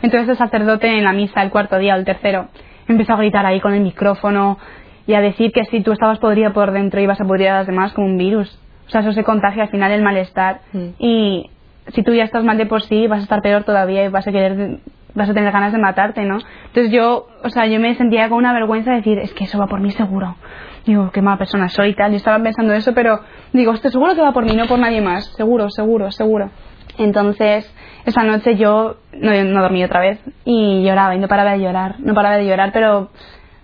Entonces 0.00 0.30
el 0.30 0.36
sacerdote 0.36 0.88
en 0.88 1.04
la 1.04 1.12
misa, 1.12 1.42
el 1.42 1.50
cuarto 1.50 1.78
día 1.78 1.94
o 1.94 1.98
el 1.98 2.04
tercero, 2.04 2.48
empezó 2.88 3.12
a 3.12 3.16
gritar 3.16 3.44
ahí 3.44 3.60
con 3.60 3.74
el 3.74 3.82
micrófono 3.82 4.58
y 5.06 5.14
a 5.14 5.20
decir 5.20 5.52
que 5.52 5.64
si 5.66 5.82
tú 5.82 5.92
estabas 5.92 6.18
podrida 6.18 6.52
por 6.52 6.72
dentro 6.72 7.00
ibas 7.00 7.20
a 7.20 7.24
pudrir 7.24 7.48
a 7.48 7.58
las 7.58 7.66
demás 7.66 7.92
como 7.92 8.06
un 8.06 8.16
virus. 8.16 8.58
O 8.86 8.90
sea, 8.90 9.02
eso 9.02 9.12
se 9.12 9.24
contagia 9.24 9.64
al 9.64 9.70
final 9.70 9.92
el 9.92 10.02
malestar. 10.02 10.60
Mm. 10.72 10.88
Y 10.98 11.50
si 11.88 12.02
tú 12.02 12.14
ya 12.14 12.24
estás 12.24 12.44
mal 12.44 12.58
de 12.58 12.66
por 12.66 12.82
sí, 12.82 13.06
vas 13.06 13.20
a 13.20 13.22
estar 13.22 13.42
peor 13.42 13.64
todavía 13.64 14.04
y 14.04 14.08
vas 14.08 14.26
a 14.26 14.32
querer 14.32 14.78
vas 15.14 15.28
a 15.28 15.34
tener 15.34 15.52
ganas 15.52 15.72
de 15.72 15.78
matarte, 15.78 16.24
¿no? 16.24 16.38
Entonces 16.66 16.92
yo, 16.92 17.28
o 17.42 17.50
sea, 17.50 17.66
yo 17.66 17.78
me 17.80 17.94
sentía 17.94 18.28
con 18.28 18.38
una 18.38 18.52
vergüenza 18.52 18.90
de 18.90 18.98
decir, 18.98 19.18
es 19.18 19.32
que 19.34 19.44
eso 19.44 19.58
va 19.58 19.66
por 19.66 19.80
mí 19.80 19.90
seguro. 19.90 20.36
Digo, 20.84 21.10
qué 21.12 21.22
mala 21.22 21.38
persona 21.38 21.68
soy 21.68 21.90
y 21.90 21.94
tal. 21.94 22.10
Yo 22.10 22.16
estaba 22.16 22.42
pensando 22.42 22.72
eso, 22.72 22.92
pero 22.94 23.20
digo, 23.52 23.72
esto 23.72 23.90
seguro 23.90 24.14
que 24.14 24.22
va 24.22 24.32
por 24.32 24.44
mí, 24.44 24.56
no 24.56 24.66
por 24.66 24.78
nadie 24.78 25.00
más. 25.00 25.26
Seguro, 25.36 25.70
seguro, 25.70 26.10
seguro. 26.10 26.50
Entonces, 26.98 27.72
esa 28.04 28.22
noche 28.24 28.56
yo 28.56 28.96
no, 29.12 29.44
no 29.44 29.62
dormí 29.62 29.84
otra 29.84 30.00
vez 30.00 30.20
y 30.44 30.82
lloraba 30.82 31.14
y 31.14 31.18
no 31.18 31.28
paraba 31.28 31.52
de 31.52 31.60
llorar, 31.60 31.96
no 32.00 32.14
paraba 32.14 32.36
de 32.36 32.46
llorar, 32.46 32.70
pero 32.72 33.10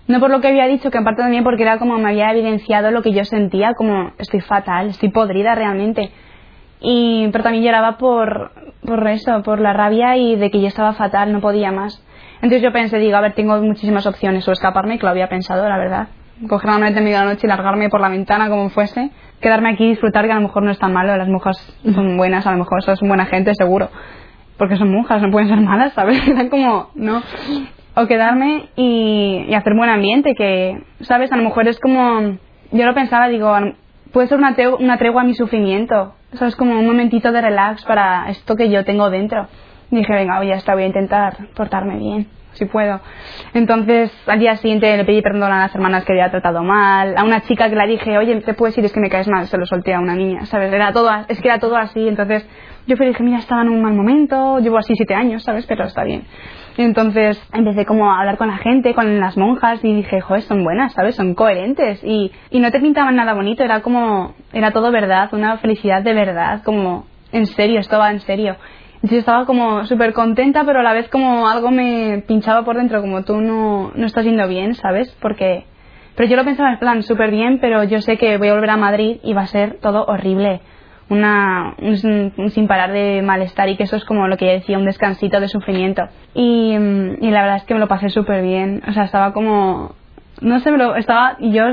no 0.07 0.19
por 0.19 0.31
lo 0.31 0.41
que 0.41 0.47
había 0.47 0.65
dicho, 0.65 0.89
que 0.89 0.97
en 0.97 1.03
parte 1.03 1.21
también 1.21 1.43
porque 1.43 1.63
era 1.63 1.77
como 1.77 1.97
me 1.99 2.09
había 2.09 2.31
evidenciado 2.31 2.89
lo 2.89 3.03
que 3.03 3.13
yo 3.13 3.25
sentía, 3.25 3.73
como 3.75 4.11
estoy 4.17 4.41
fatal, 4.41 4.87
estoy 4.87 5.09
podrida 5.09 5.53
realmente. 5.53 6.11
Y, 6.81 7.27
pero 7.31 7.43
también 7.43 7.63
lloraba 7.63 7.97
por, 7.97 8.51
por 8.85 9.07
eso, 9.07 9.41
por 9.43 9.59
la 9.59 9.73
rabia 9.73 10.17
y 10.17 10.35
de 10.35 10.49
que 10.51 10.61
yo 10.61 10.67
estaba 10.67 10.93
fatal, 10.93 11.31
no 11.33 11.41
podía 11.41 11.71
más. 11.71 12.03
Entonces 12.41 12.61
yo 12.61 12.71
pensé, 12.71 12.97
digo, 12.99 13.17
a 13.17 13.21
ver, 13.21 13.33
tengo 13.33 13.57
muchísimas 13.61 14.05
opciones, 14.05 14.47
o 14.47 14.51
escaparme, 14.51 14.97
que 14.97 15.03
lo 15.03 15.09
había 15.09 15.27
pensado, 15.27 15.67
la 15.67 15.77
verdad. 15.77 16.07
Coger 16.47 16.69
la 16.69 16.79
maleta 16.79 16.99
en 16.99 17.03
medio 17.03 17.17
de 17.19 17.25
la 17.25 17.31
noche 17.31 17.47
y 17.47 17.49
largarme 17.49 17.89
por 17.89 17.99
la 17.99 18.07
ventana 18.07 18.49
como 18.49 18.69
fuese. 18.69 19.11
Quedarme 19.41 19.71
aquí 19.71 19.85
y 19.85 19.89
disfrutar, 19.89 20.25
que 20.25 20.31
a 20.31 20.35
lo 20.35 20.41
mejor 20.41 20.63
no 20.63 20.71
es 20.71 20.79
tan 20.79 20.93
malo, 20.93 21.15
las 21.17 21.27
monjas 21.27 21.57
son 21.83 22.15
buenas, 22.15 22.47
a 22.47 22.51
lo 22.51 22.57
mejor 22.59 22.81
son 22.81 23.07
buena 23.07 23.25
gente, 23.25 23.53
seguro. 23.55 23.89
Porque 24.57 24.77
son 24.77 24.91
monjas, 24.91 25.21
no 25.21 25.31
pueden 25.31 25.49
ser 25.49 25.59
malas, 25.59 25.93
¿sabes? 25.93 26.25
Era 26.27 26.49
como, 26.49 26.89
¿no? 26.95 27.21
O 27.95 28.07
quedarme 28.07 28.69
y, 28.77 29.45
y 29.49 29.53
hacer 29.53 29.73
buen 29.75 29.89
ambiente, 29.89 30.33
que, 30.33 30.81
¿sabes? 31.01 31.31
A 31.33 31.35
lo 31.35 31.43
mejor 31.43 31.67
es 31.67 31.77
como, 31.79 32.37
yo 32.71 32.85
lo 32.85 32.93
pensaba, 32.93 33.27
digo, 33.27 33.53
puede 34.13 34.27
ser 34.27 34.37
una, 34.37 34.55
una 34.79 34.97
tregua 34.97 35.23
a 35.23 35.25
mi 35.25 35.33
sufrimiento. 35.33 36.13
Eso 36.31 36.45
es 36.45 36.55
como 36.55 36.79
un 36.79 36.85
momentito 36.85 37.31
de 37.31 37.41
relax 37.41 37.83
para 37.85 38.29
esto 38.29 38.55
que 38.55 38.69
yo 38.69 38.85
tengo 38.85 39.09
dentro. 39.09 39.47
Dije, 39.89 40.13
venga, 40.13 40.43
ya 40.43 40.55
está, 40.55 40.75
voy 40.75 40.83
a 40.83 40.87
intentar 40.87 41.35
portarme 41.55 41.97
bien, 41.97 42.27
si 42.51 42.65
puedo. 42.65 42.99
Entonces, 43.55 44.11
al 44.27 44.37
día 44.37 44.55
siguiente 44.57 44.95
le 44.95 45.05
pedí 45.05 45.23
perdón 45.23 45.51
a 45.51 45.61
las 45.61 45.73
hermanas 45.73 46.05
que 46.05 46.13
había 46.13 46.29
tratado 46.29 46.61
mal. 46.61 47.17
A 47.17 47.23
una 47.23 47.41
chica 47.41 47.67
que 47.69 47.75
le 47.75 47.87
dije, 47.87 48.15
oye, 48.19 48.41
te 48.41 48.53
puedes 48.53 48.77
ir, 48.77 48.85
es 48.85 48.93
que 48.93 48.99
me 48.99 49.09
caes 49.09 49.27
mal. 49.27 49.47
Se 49.47 49.57
lo 49.57 49.65
solté 49.65 49.95
a 49.95 49.99
una 49.99 50.15
niña, 50.15 50.45
¿sabes? 50.45 50.71
Era 50.71 50.93
todo, 50.93 51.09
es 51.27 51.41
que 51.41 51.47
era 51.47 51.57
todo 51.57 51.75
así. 51.75 52.07
Entonces, 52.07 52.47
yo 52.85 52.95
fui 52.95 53.07
dije, 53.07 53.23
mira, 53.23 53.39
estaba 53.39 53.63
en 53.63 53.69
un 53.69 53.81
mal 53.81 53.93
momento. 53.93 54.59
Llevo 54.59 54.77
así 54.77 54.93
siete 54.95 55.15
años, 55.15 55.43
¿sabes? 55.43 55.65
Pero 55.65 55.85
está 55.85 56.03
bien. 56.03 56.25
Entonces 56.79 57.37
empecé 57.51 57.85
como 57.85 58.09
a 58.09 58.19
hablar 58.21 58.37
con 58.37 58.47
la 58.47 58.55
gente, 58.55 58.93
con 58.93 59.19
las 59.19 59.35
monjas 59.35 59.83
y 59.83 59.93
dije, 59.95 60.21
joder, 60.21 60.43
son 60.43 60.63
buenas, 60.63 60.93
¿sabes? 60.93 61.13
Son 61.13 61.35
coherentes 61.35 62.01
y, 62.05 62.31
y 62.51 62.61
no 62.61 62.71
te 62.71 62.79
pintaban 62.79 63.17
nada 63.17 63.33
bonito, 63.33 63.65
era 63.65 63.81
como, 63.81 64.33
era 64.53 64.71
todo 64.71 64.89
verdad, 64.89 65.27
una 65.33 65.57
felicidad 65.57 66.01
de 66.03 66.13
verdad, 66.13 66.63
como, 66.63 67.05
en 67.33 67.47
serio, 67.47 67.81
esto 67.81 67.99
va 67.99 68.11
en 68.11 68.21
serio. 68.21 68.55
Entonces 68.93 69.19
estaba 69.19 69.45
como 69.45 69.83
súper 69.87 70.13
contenta, 70.13 70.63
pero 70.63 70.79
a 70.79 70.83
la 70.83 70.93
vez 70.93 71.09
como 71.09 71.49
algo 71.49 71.69
me 71.69 72.23
pinchaba 72.25 72.63
por 72.63 72.77
dentro, 72.77 73.01
como 73.01 73.25
tú 73.25 73.41
no, 73.41 73.91
no 73.93 74.05
estás 74.05 74.23
yendo 74.23 74.47
bien, 74.47 74.73
¿sabes? 74.73 75.13
Porque, 75.21 75.65
pero 76.15 76.29
yo 76.29 76.37
lo 76.37 76.45
pensaba 76.45 76.71
en 76.71 76.79
plan 76.79 77.03
súper 77.03 77.29
bien, 77.29 77.59
pero 77.59 77.83
yo 77.83 77.99
sé 77.99 78.17
que 78.17 78.37
voy 78.37 78.47
a 78.47 78.53
volver 78.53 78.69
a 78.69 78.77
Madrid 78.77 79.17
y 79.21 79.33
va 79.33 79.41
a 79.41 79.47
ser 79.47 79.79
todo 79.81 80.05
horrible. 80.05 80.61
Una, 81.09 81.75
un, 81.79 82.51
sin 82.51 82.67
parar 82.67 82.91
de 82.91 83.23
malestar 83.23 83.67
y 83.67 83.77
que 83.77 83.83
eso 83.83 83.95
es 83.95 84.05
como 84.05 84.27
lo 84.27 84.37
que 84.37 84.45
decía, 84.45 84.77
un 84.77 84.85
descansito 84.85 85.39
de 85.39 85.47
sufrimiento. 85.47 86.03
Y, 86.35 86.77
mm, 86.77 87.23
y 87.23 87.31
la 87.31 87.41
verdad 87.41 87.57
es 87.57 87.63
que 87.63 87.73
me 87.73 87.79
lo 87.79 87.87
pasé 87.87 88.09
súper 88.09 88.43
bien. 88.43 88.83
O 88.87 88.91
sea, 88.91 89.05
estaba 89.05 89.33
como, 89.33 89.95
no 90.41 90.59
sé, 90.59 90.71
me 90.71 90.77
lo, 90.77 90.95
estaba, 90.95 91.37
yo 91.39 91.63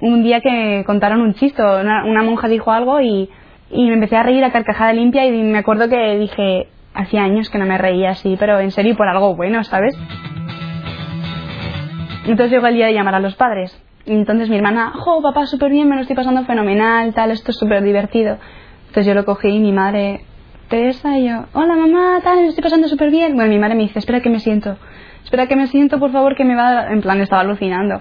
un 0.00 0.22
día 0.22 0.40
que 0.40 0.84
contaron 0.86 1.20
un 1.20 1.34
chiste, 1.34 1.62
una, 1.62 2.04
una 2.04 2.22
monja 2.22 2.48
dijo 2.48 2.70
algo 2.70 3.00
y, 3.00 3.30
y 3.70 3.86
me 3.86 3.94
empecé 3.94 4.16
a 4.16 4.22
reír 4.22 4.44
a 4.44 4.52
carcajada 4.52 4.92
limpia 4.92 5.26
y 5.26 5.42
me 5.42 5.58
acuerdo 5.58 5.88
que 5.88 6.16
dije, 6.18 6.68
hacía 6.94 7.24
años 7.24 7.50
que 7.50 7.58
no 7.58 7.66
me 7.66 7.78
reía 7.78 8.10
así, 8.10 8.36
pero 8.38 8.60
en 8.60 8.70
serio 8.70 8.96
por 8.96 9.08
algo 9.08 9.34
bueno, 9.34 9.64
¿sabes? 9.64 9.96
Entonces 12.26 12.52
llegó 12.52 12.66
el 12.68 12.74
día 12.74 12.86
de 12.86 12.94
llamar 12.94 13.16
a 13.16 13.20
los 13.20 13.34
padres. 13.34 13.78
Entonces 14.06 14.48
mi 14.48 14.56
hermana, 14.56 14.92
jo, 14.94 15.22
papá, 15.22 15.46
súper 15.46 15.70
bien, 15.70 15.88
me 15.88 15.96
lo 15.96 16.02
estoy 16.02 16.16
pasando 16.16 16.44
fenomenal, 16.44 17.12
tal, 17.14 17.30
esto 17.30 17.50
es 17.50 17.58
súper 17.58 17.82
divertido. 17.82 18.38
Entonces 18.94 19.08
yo 19.08 19.14
lo 19.14 19.24
cogí 19.24 19.48
y 19.48 19.58
mi 19.58 19.72
madre, 19.72 20.20
Teresa, 20.68 21.18
y 21.18 21.26
yo, 21.26 21.46
hola 21.52 21.74
mamá, 21.74 22.20
tal, 22.22 22.44
estoy 22.44 22.62
pasando 22.62 22.86
súper 22.86 23.10
bien. 23.10 23.34
Bueno, 23.34 23.50
mi 23.50 23.58
madre 23.58 23.74
me 23.74 23.82
dice, 23.82 23.98
espera 23.98 24.20
que 24.20 24.30
me 24.30 24.38
siento, 24.38 24.76
espera 25.24 25.48
que 25.48 25.56
me 25.56 25.66
siento, 25.66 25.98
por 25.98 26.12
favor, 26.12 26.36
que 26.36 26.44
me 26.44 26.54
va 26.54 26.68
a 26.68 26.72
dar-". 26.74 26.92
En 26.92 27.00
plan, 27.00 27.20
estaba 27.20 27.42
alucinando. 27.42 28.00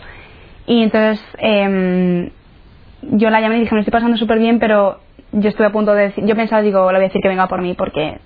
Y 0.68 0.84
entonces 0.84 1.20
em, 1.40 2.30
yo 3.02 3.32
la 3.32 3.42
llamé 3.42 3.58
y 3.58 3.62
dije, 3.62 3.74
me 3.74 3.82
estoy 3.82 3.92
pasando 3.92 4.18
súper 4.18 4.38
bien, 4.38 4.60
pero 4.60 5.00
yo 5.32 5.50
estuve 5.50 5.66
a 5.66 5.72
punto 5.72 5.96
de 5.96 6.04
decir, 6.10 6.26
yo 6.28 6.36
pensaba, 6.36 6.62
digo, 6.62 6.92
le 6.92 7.00
voy 7.00 7.06
a 7.06 7.08
decir 7.08 7.24
que 7.24 7.28
venga 7.28 7.48
por 7.48 7.64
mí, 7.64 7.74
porque, 7.74 8.20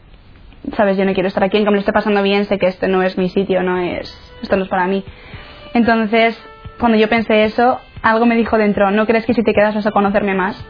sabes, 0.76 0.98
yo 0.98 1.06
no 1.06 1.14
quiero 1.14 1.30
estar 1.30 1.46
aquí, 1.46 1.56
aunque 1.56 1.72
me 1.72 1.78
lo 1.78 1.80
esté 1.80 1.94
pasando 1.94 2.22
bien, 2.22 2.44
sé 2.44 2.58
que 2.58 2.68
este 2.68 2.90
no 2.90 3.02
es 3.02 3.18
mi 3.18 3.30
sitio, 3.30 3.64
no 3.64 3.78
es, 3.78 4.14
esto 4.42 4.58
no 4.58 4.64
es 4.64 4.70
para 4.70 4.88
mí. 4.88 5.06
Entonces, 5.74 6.38
cuando 6.82 6.98
yo 6.98 7.08
pensé 7.08 7.46
eso, 7.46 7.80
algo 8.02 8.26
me 8.26 8.36
dijo 8.36 8.58
dentro, 8.58 8.92
¿no 8.92 9.06
crees 9.06 9.26
que 9.26 9.34
si 9.34 9.42
te 9.42 9.54
quedas 9.54 9.74
vas 9.74 9.88
a 9.88 9.92
conocerme 9.92 10.36
más? 10.36 10.62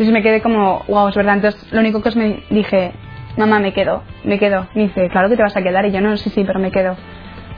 Entonces 0.00 0.14
me 0.14 0.22
quedé 0.22 0.40
como, 0.40 0.82
wow, 0.88 1.08
es 1.08 1.14
verdad. 1.14 1.34
Entonces 1.34 1.70
lo 1.74 1.80
único 1.80 2.00
que 2.00 2.08
os 2.08 2.16
me 2.16 2.42
dije, 2.48 2.92
mamá, 3.36 3.60
me 3.60 3.74
quedo, 3.74 4.02
me 4.24 4.38
quedo. 4.38 4.66
Me 4.74 4.84
dice, 4.84 5.10
claro 5.10 5.28
que 5.28 5.36
te 5.36 5.42
vas 5.42 5.54
a 5.54 5.62
quedar. 5.62 5.84
Y 5.84 5.92
yo, 5.92 6.00
no, 6.00 6.16
sí, 6.16 6.30
sí, 6.30 6.42
pero 6.42 6.58
me 6.58 6.70
quedo. 6.70 6.96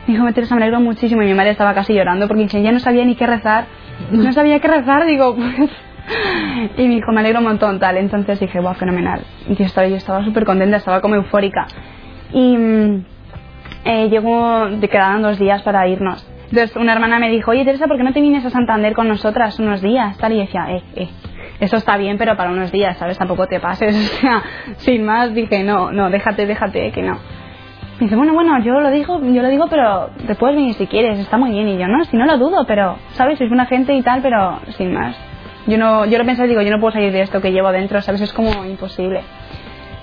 Me 0.09 0.14
dijo, 0.14 0.33
Teresa, 0.33 0.57
me 0.57 0.62
alegro 0.62 0.81
muchísimo. 0.81 1.22
Y 1.22 1.26
mi 1.26 1.35
madre 1.35 1.50
estaba 1.50 1.72
casi 1.72 1.94
llorando 1.94 2.26
porque 2.26 2.42
dice, 2.42 2.61
ya 2.61 2.72
no 2.72 2.81
sabía 2.81 3.05
ni 3.05 3.14
qué 3.14 3.28
rezar. 3.28 3.66
No 4.11 4.33
sabía 4.33 4.59
qué 4.59 4.66
rezar, 4.66 5.07
digo, 5.07 5.37
pues... 5.37 5.70
Y 6.78 6.88
me 6.88 6.96
dijo, 6.96 7.12
me 7.12 7.20
alegro 7.20 7.38
un 7.38 7.44
montón, 7.44 7.78
tal. 7.78 7.96
Entonces 7.96 8.40
dije, 8.40 8.59
wow, 8.59 8.74
fenomenal. 8.74 9.20
Y 9.48 9.55
yo 9.55 9.64
estaba, 9.64 9.87
yo 9.87 9.94
estaba 9.94 10.24
súper 10.24 10.44
contenta, 10.44 10.78
estaba 10.78 11.00
como 11.00 11.14
eufórica. 11.14 11.68
Y 12.33 12.57
mm, 12.57 13.05
eh, 13.85 14.09
llegó, 14.09 14.66
te 14.81 14.88
quedaban 14.88 15.22
dos 15.22 15.38
días 15.38 15.62
para 15.62 15.87
irnos. 15.87 16.28
Entonces 16.50 16.76
una 16.76 16.92
hermana 16.92 17.20
me 17.20 17.31
dijo, 17.31 17.52
oye 17.52 17.64
Teresa, 17.64 17.87
¿por 17.87 17.96
qué 17.96 18.02
no 18.02 18.12
te 18.12 18.20
vienes 18.20 18.44
a 18.44 18.50
Santander 18.50 18.94
con 18.94 19.07
nosotras 19.07 19.61
unos 19.61 19.81
días? 19.81 20.18
Tal, 20.18 20.33
y 20.33 20.37
yo 20.38 20.42
decía, 20.42 20.66
eh, 20.70 20.83
eh, 20.96 21.09
eso 21.60 21.76
está 21.76 21.96
bien, 21.96 22.18
pero 22.18 22.36
para 22.36 22.50
unos 22.50 22.72
días, 22.72 22.98
¿sabes? 22.98 23.18
Tampoco 23.18 23.46
te 23.46 23.60
pases. 23.60 23.94
O 24.12 24.20
sea, 24.20 24.42
sin 24.76 25.04
más 25.04 25.34
dije, 25.34 25.64
no, 25.64 25.90
no, 25.90 26.10
déjate, 26.10 26.46
déjate, 26.46 26.92
que 26.92 27.02
no. 27.02 27.18
Dice, 28.00 28.16
bueno, 28.16 28.34
bueno, 28.34 28.58
yo 28.62 28.80
lo 28.80 28.90
digo, 28.90 29.20
yo 29.20 29.42
lo 29.42 29.48
digo, 29.48 29.66
pero 29.68 30.10
te 30.26 30.34
puedes 30.34 30.56
venir 30.56 30.74
si 30.74 30.86
quieres, 30.86 31.18
está 31.18 31.38
muy 31.38 31.50
bien. 31.50 31.68
Y 31.68 31.78
yo, 31.78 31.86
no, 31.88 32.04
si 32.04 32.16
no 32.16 32.26
lo 32.26 32.38
dudo, 32.38 32.64
pero, 32.66 32.96
¿sabes? 33.12 33.38
Sois 33.38 33.50
buena 33.50 33.66
gente 33.66 33.94
y 33.94 34.02
tal, 34.02 34.22
pero 34.22 34.60
sin 34.76 34.92
más. 34.92 35.16
Yo 35.66 35.78
no, 35.78 36.04
yo 36.06 36.18
lo 36.18 36.24
pensé 36.24 36.46
digo, 36.46 36.62
yo 36.62 36.70
no 36.70 36.80
puedo 36.80 36.92
salir 36.92 37.12
de 37.12 37.20
esto 37.20 37.40
que 37.40 37.52
llevo 37.52 37.70
dentro, 37.70 38.00
¿sabes? 38.00 38.20
Es 38.20 38.32
como 38.32 38.64
imposible. 38.64 39.22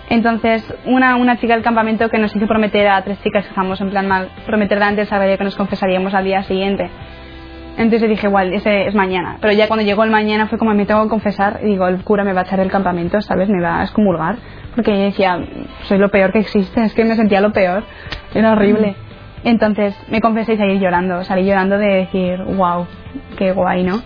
Entonces, 0.10 0.64
una, 0.86 1.18
una 1.18 1.38
chica 1.38 1.54
del 1.54 1.64
campamento 1.64 2.10
que 2.10 2.18
nos 2.18 2.36
hizo 2.36 2.48
prometer 2.48 2.88
a 2.88 3.04
tres 3.04 3.22
chicas 3.22 3.44
que 3.44 3.50
estábamos 3.50 3.80
en 3.80 3.90
plan 3.90 4.08
mal, 4.08 4.30
prometer 4.46 4.80
delante 4.80 5.02
del 5.02 5.08
sagrario 5.08 5.38
que 5.38 5.44
nos 5.44 5.56
confesaríamos 5.56 6.14
al 6.14 6.24
día 6.24 6.44
siguiente. 6.44 6.90
Entonces 7.80 8.10
dije, 8.10 8.28
igual, 8.28 8.52
ese 8.52 8.88
es 8.88 8.94
mañana. 8.94 9.38
Pero 9.40 9.54
ya 9.54 9.70
cuando 9.70 9.86
llegó 9.86 10.04
el 10.04 10.12
mañana 10.12 10.48
fue 10.48 10.58
como, 10.58 10.74
me 10.74 10.86
tengo 10.86 11.04
que 11.04 11.10
confesar. 11.10 11.62
Y 11.64 11.68
digo, 11.68 11.88
el 11.88 12.04
cura 12.04 12.26
me 12.26 12.34
va 12.34 12.42
a 12.42 12.44
echar 12.44 12.60
del 12.60 12.70
campamento, 12.70 13.22
¿sabes? 13.22 13.48
Me 13.48 13.62
va 13.62 13.80
a 13.80 13.84
excomulgar. 13.84 14.36
Porque 14.76 14.92
yo 14.92 15.04
decía, 15.04 15.40
soy 15.84 15.98
lo 15.98 16.10
peor 16.10 16.34
que 16.34 16.40
existe. 16.40 16.84
Es 16.84 16.94
que 16.94 17.06
me 17.06 17.16
sentía 17.16 17.40
lo 17.40 17.54
peor. 17.54 17.86
Era 18.34 18.52
horrible. 18.52 18.98
Entonces 19.46 19.96
me 20.10 20.20
confesé 20.20 20.56
y 20.56 20.58
salí 20.58 20.78
llorando. 20.78 21.24
Salí 21.24 21.46
llorando 21.46 21.78
de 21.78 21.88
decir, 21.88 22.44
wow, 22.44 22.86
qué 23.38 23.54
guay, 23.54 23.84
¿no? 23.84 24.02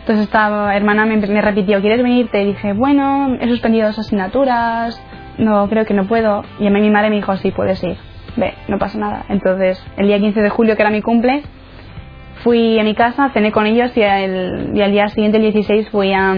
Entonces 0.00 0.24
esta 0.24 0.74
hermana 0.74 1.04
me, 1.04 1.18
me 1.18 1.42
repitió, 1.42 1.82
¿quieres 1.82 2.02
venirte? 2.02 2.42
Y 2.42 2.46
dije, 2.46 2.72
bueno, 2.72 3.36
he 3.38 3.46
suspendido 3.46 3.88
dos 3.88 3.98
asignaturas. 3.98 4.98
No, 5.36 5.68
creo 5.68 5.84
que 5.84 5.92
no 5.92 6.06
puedo. 6.06 6.44
Y 6.58 6.66
a 6.66 6.70
mí 6.70 6.80
mi 6.80 6.88
madre 6.90 7.10
me 7.10 7.16
dijo, 7.16 7.36
sí, 7.36 7.50
puedes 7.50 7.84
ir. 7.84 7.98
Ve, 8.36 8.54
no 8.68 8.78
pasa 8.78 8.98
nada. 8.98 9.26
Entonces, 9.28 9.84
el 9.98 10.06
día 10.06 10.18
15 10.18 10.40
de 10.40 10.48
julio, 10.48 10.76
que 10.76 10.82
era 10.82 10.90
mi 10.90 11.02
cumple, 11.02 11.42
fui 12.42 12.78
a 12.78 12.84
mi 12.84 12.94
casa, 12.94 13.30
cené 13.30 13.52
con 13.52 13.66
ellos 13.66 13.96
y, 13.96 14.02
el, 14.02 14.70
y 14.74 14.82
al 14.82 14.92
día 14.92 15.08
siguiente, 15.08 15.38
el 15.38 15.52
16, 15.52 15.90
fui 15.90 16.12
a... 16.12 16.34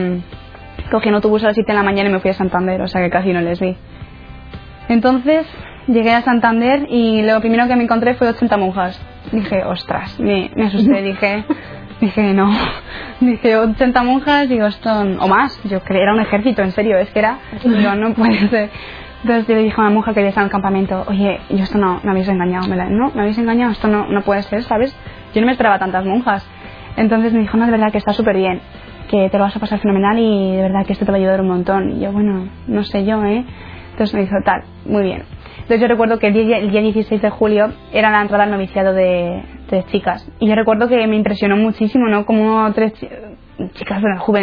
Cogí 0.91 1.09
un 1.09 1.15
autobús 1.17 1.45
a 1.45 1.49
las 1.49 1.55
7 1.55 1.71
de 1.71 1.77
la 1.77 1.85
mañana 1.85 2.09
y 2.09 2.13
me 2.13 2.21
fui 2.21 2.31
a 2.31 2.35
Santander, 2.35 2.81
o 2.81 2.89
sea 2.89 3.01
que 3.01 3.11
casi 3.11 3.33
no 3.33 3.41
les 3.41 3.61
vi. 3.61 3.77
Entonces, 4.89 5.47
llegué 5.87 6.13
a 6.13 6.23
Santander 6.23 6.87
y 6.89 7.23
lo 7.23 7.41
primero 7.41 7.69
que 7.69 7.77
me 7.77 7.85
encontré 7.85 8.15
fue 8.15 8.29
80 8.29 8.57
monjas. 8.57 9.01
Dije, 9.31 9.63
ostras, 9.65 10.19
me, 10.19 10.51
me 10.57 10.67
asusté, 10.67 11.03
dije, 11.03 11.45
dije, 12.01 12.35
no. 12.35 12.51
Dije, 13.21 13.57
80 13.57 14.03
monjas, 14.03 14.49
digo, 14.49 14.67
esto, 14.67 14.91
o 14.91 15.29
más, 15.29 15.61
yo 15.65 15.81
creía, 15.81 16.05
era 16.05 16.15
un 16.15 16.21
ejército, 16.21 16.63
en 16.63 16.73
serio, 16.73 16.97
es 16.97 17.11
que 17.11 17.19
era, 17.19 17.39
digo, 17.63 17.95
no 17.95 18.15
puede 18.15 18.49
ser. 18.49 18.71
Entonces 19.23 19.47
yo 19.47 19.55
le 19.55 19.63
dije 19.65 19.77
a 19.77 19.83
una 19.83 19.91
monja 19.91 20.15
que 20.15 20.23
ya 20.23 20.29
estaba 20.29 20.45
en 20.45 20.47
el 20.47 20.53
campamento, 20.53 21.05
oye, 21.07 21.39
yo 21.51 21.63
esto 21.63 21.77
no, 21.77 22.01
me 22.03 22.11
habéis 22.11 22.29
engañado. 22.29 22.67
Me 22.69 22.77
la, 22.77 22.89
no, 22.89 23.13
me 23.15 23.21
habéis 23.21 23.37
engañado, 23.37 23.73
esto 23.73 23.87
no, 23.87 24.07
no 24.09 24.23
puede 24.23 24.43
ser, 24.43 24.63
¿sabes? 24.63 24.97
Yo 25.35 25.40
no 25.40 25.47
me 25.47 25.53
esperaba 25.53 25.79
tantas 25.79 26.05
monjas. 26.05 26.49
Entonces 26.97 27.33
me 27.33 27.40
dijo, 27.40 27.57
no, 27.57 27.64
de 27.66 27.71
verdad 27.71 27.93
que 27.93 27.99
está 27.99 28.12
súper 28.12 28.37
bien, 28.37 28.61
que 29.11 29.29
te 29.31 29.38
lo 29.38 29.45
vas 29.45 29.57
a 29.57 29.61
pasar 29.61 29.79
fenomenal 29.79 30.19
y 30.19 30.57
de 30.57 30.62
verdad 30.62 30.85
que 30.85 30.93
esto 30.93 31.05
te 31.05 31.12
va 31.12 31.19
a 31.19 31.21
ayudar 31.21 31.40
un 31.40 31.49
montón. 31.49 31.97
Y 31.97 32.01
yo, 32.01 32.12
bueno, 32.12 32.49
no 32.66 32.83
sé 32.85 33.05
yo, 33.05 33.25
¿eh? 33.25 33.45
Entonces 33.93 34.14
me 34.14 34.23
dijo, 34.23 34.37
tal, 34.45 34.62
muy 34.87 35.03
bien. 35.03 35.23
Entonces 35.71 35.81
yo 35.81 35.88
recuerdo 35.88 36.19
que 36.19 36.29
el 36.29 36.33
día, 36.33 36.59
el 36.59 36.71
día 36.71 36.81
16 36.81 37.23
de 37.23 37.31
julio 37.31 37.73
era 37.93 38.11
la 38.11 38.23
entrada 38.23 38.45
al 38.45 38.51
noviciado 38.51 38.93
de 38.93 39.43
tres 39.69 39.87
chicas. 39.87 40.29
Y 40.40 40.49
yo 40.49 40.55
recuerdo 40.57 40.88
que 40.88 41.07
me 41.07 41.16
impresionó 41.16 41.57
muchísimo, 41.57 42.09
¿no? 42.09 42.27
Como 42.27 42.73
tres 42.73 42.93
chicas 43.75 44.03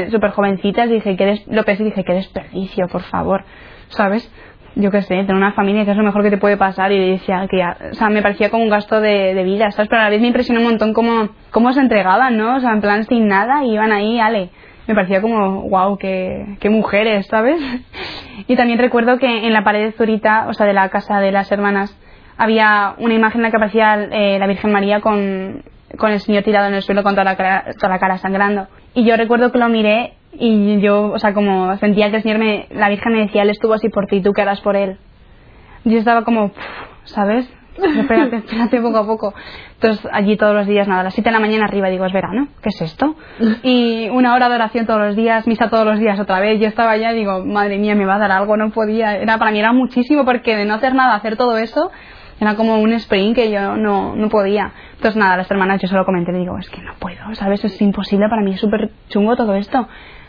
súper 0.10 0.32
jovencitas, 0.32 0.90
dije, 0.90 1.18
que 1.18 1.42
lo 1.48 1.64
pensé 1.64 1.84
y 1.84 1.88
dije, 1.88 2.04
qué 2.04 2.14
desperdicio, 2.14 2.88
por 2.88 3.02
favor, 3.02 3.44
¿sabes? 3.90 4.32
Yo 4.80 4.92
qué 4.92 5.02
sé, 5.02 5.16
tener 5.16 5.36
una 5.36 5.54
familia 5.54 5.86
que 5.86 5.92
es 5.92 5.98
lo 5.98 6.04
mejor 6.04 6.24
que 6.24 6.30
te 6.30 6.38
puede 6.38 6.58
pasar 6.58 6.92
y 6.92 7.12
decía 7.12 7.48
que, 7.50 7.64
o 7.64 7.94
sea, 7.94 8.10
me 8.10 8.22
parecía 8.22 8.50
como 8.50 8.64
un 8.64 8.70
gasto 8.70 9.02
de, 9.02 9.34
de 9.34 9.44
vida, 9.44 9.72
¿sabes? 9.72 9.90
Pero 9.90 10.02
a 10.02 10.06
la 10.06 10.10
vez 10.10 10.22
me 10.22 10.28
impresionó 10.28 10.60
un 10.60 10.68
montón 10.68 10.94
cómo, 10.94 11.30
cómo 11.52 11.74
se 11.74 11.82
entregaban, 11.82 12.38
¿no? 12.38 12.58
O 12.58 12.60
sea, 12.60 12.72
en 12.72 12.82
plan 12.82 13.04
sin 13.06 13.28
nada 13.28 13.64
y 13.64 13.74
iban 13.74 13.92
ahí, 13.92 14.20
ale. 14.20 14.50
Me 14.88 14.96
parecía 14.96 15.22
como, 15.22 15.64
wow, 15.64 15.98
qué, 15.98 16.58
qué 16.60 16.70
mujeres, 16.70 17.28
¿sabes? 17.28 17.60
y 18.48 18.56
también 18.56 18.80
recuerdo 18.80 19.18
que 19.18 19.48
en 19.48 19.54
la 19.54 19.64
pared 19.64 19.86
de 19.86 19.92
Zurita, 19.94 20.48
o 20.48 20.54
sea, 20.54 20.66
de 20.66 20.74
la 20.74 20.90
casa 20.90 21.20
de 21.20 21.32
las 21.32 21.52
hermanas, 21.52 21.98
había 22.38 22.94
una 23.00 23.16
imagen 23.16 23.40
en 23.40 23.44
la 23.44 23.50
que 23.50 23.58
aparecía 23.58 23.96
eh, 24.12 24.38
la 24.40 24.48
Virgen 24.48 24.72
María 24.72 25.02
con, 25.02 25.64
con 25.98 26.12
el 26.12 26.20
Señor 26.20 26.44
tirado 26.44 26.68
en 26.68 26.76
el 26.76 26.84
suelo 26.84 27.04
con 27.04 27.14
toda 27.14 27.24
la, 27.24 27.36
cara, 27.36 27.66
toda 27.78 27.90
la 27.90 28.00
cara 28.00 28.18
sangrando. 28.18 28.68
Y 28.94 29.06
yo 29.06 29.18
recuerdo 29.18 29.52
que 29.52 29.58
lo 29.58 29.70
miré 29.70 30.14
y 30.40 30.80
yo, 30.82 31.12
o 31.12 31.20
sea, 31.20 31.34
como 31.34 31.76
sentía 31.78 32.10
que 32.10 32.18
el 32.18 32.24
Señor 32.24 32.40
me, 32.40 32.68
la 32.72 32.90
Virgen 32.90 33.14
me 33.14 33.22
decía, 33.22 33.44
Él 33.44 33.50
estuvo 33.50 33.74
así 33.74 33.90
por 33.90 34.06
ti, 34.06 34.22
tú 34.22 34.34
que 34.34 34.42
harás 34.42 34.62
por 34.62 34.76
Él. 34.76 34.98
Yo 35.84 35.98
estaba 35.98 36.24
como, 36.24 36.52
¿sabes? 37.06 37.50
Espérate, 37.78 38.38
espérate 38.46 38.82
poco 38.82 38.98
a 38.98 39.06
poco. 39.06 39.34
Entonces 39.76 40.08
allí 40.12 40.38
todos 40.38 40.56
los 40.56 40.68
días, 40.68 40.88
nada, 40.88 41.02
a 41.02 41.04
las 41.06 41.14
7 41.14 41.30
de 41.30 41.34
la 41.34 41.40
mañana 41.40 41.66
arriba 41.66 41.90
digo, 41.90 42.06
es 42.06 42.14
verano, 42.14 42.48
¿qué 42.62 42.70
es 42.70 42.82
esto? 42.82 43.16
Y 43.64 44.10
una 44.10 44.34
hora 44.34 44.50
de 44.50 44.56
oración 44.56 44.86
todos 44.86 45.02
los 45.02 45.16
días, 45.16 45.48
misa 45.48 45.70
todos 45.70 45.86
los 45.86 46.00
días 46.00 46.20
otra 46.20 46.40
vez. 46.40 46.60
Yo 46.60 46.68
estaba 46.68 46.92
allá 46.92 47.14
y 47.14 47.18
digo, 47.18 47.46
madre 47.46 47.78
mía, 47.78 47.96
me 47.96 48.06
va 48.06 48.16
a 48.16 48.20
dar 48.20 48.32
algo, 48.32 48.58
no 48.58 48.72
podía. 48.72 49.16
Era, 49.18 49.38
para 49.38 49.52
mí 49.52 49.60
era 49.60 49.74
muchísimo 49.74 50.26
porque 50.26 50.56
de 50.56 50.66
no 50.66 50.76
hacer 50.76 50.96
nada, 50.96 51.16
hacer 51.16 51.38
todo 51.38 51.58
eso, 51.58 51.92
era 52.40 52.56
como 52.56 52.80
un 52.80 52.94
sprint 52.94 53.36
que 53.36 53.52
yo 53.52 53.76
no, 53.78 54.16
no 54.16 54.30
podía. 54.30 54.72
Entonces 54.96 55.16
nada, 55.16 55.38
las 55.38 55.50
hermanas 55.50 55.82
yo 55.82 55.88
solo 55.88 56.06
comenté 56.06 56.32
y 56.32 56.40
digo, 56.40 56.58
es 56.58 56.70
que 56.70 56.82
no 56.82 56.94
puedo, 57.00 57.34
¿sabes? 57.36 57.64
Es 57.64 57.80
imposible, 57.82 58.28
para 58.30 58.42
mí 58.42 58.54
es 58.54 58.60
súper 58.60 58.92
chungo 59.10 59.36
todo 59.36 59.54
esto. 59.56 59.88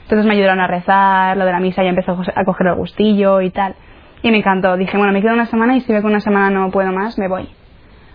Entonces 0.09 0.25
me 0.25 0.33
ayudaron 0.33 0.61
a 0.61 0.67
rezar, 0.67 1.37
lo 1.37 1.45
de 1.45 1.53
la 1.53 1.61
misa 1.61 1.83
ya 1.83 1.91
empezó 1.91 2.19
a 2.35 2.45
coger 2.47 2.69
el 2.69 2.77
gustillo 2.77 3.43
y 3.43 3.51
tal. 3.51 3.75
Y 4.23 4.31
me 4.31 4.39
encantó. 4.39 4.75
Dije, 4.79 4.97
bueno, 4.97 5.13
me 5.13 5.21
quedo 5.21 5.35
una 5.35 5.45
semana 5.45 5.77
y 5.77 5.83
si 5.83 5.93
veo 5.93 6.01
que 6.01 6.07
una 6.07 6.21
semana 6.21 6.49
no 6.49 6.71
puedo 6.71 6.91
más, 6.93 7.19
me 7.19 7.29
voy. 7.29 7.47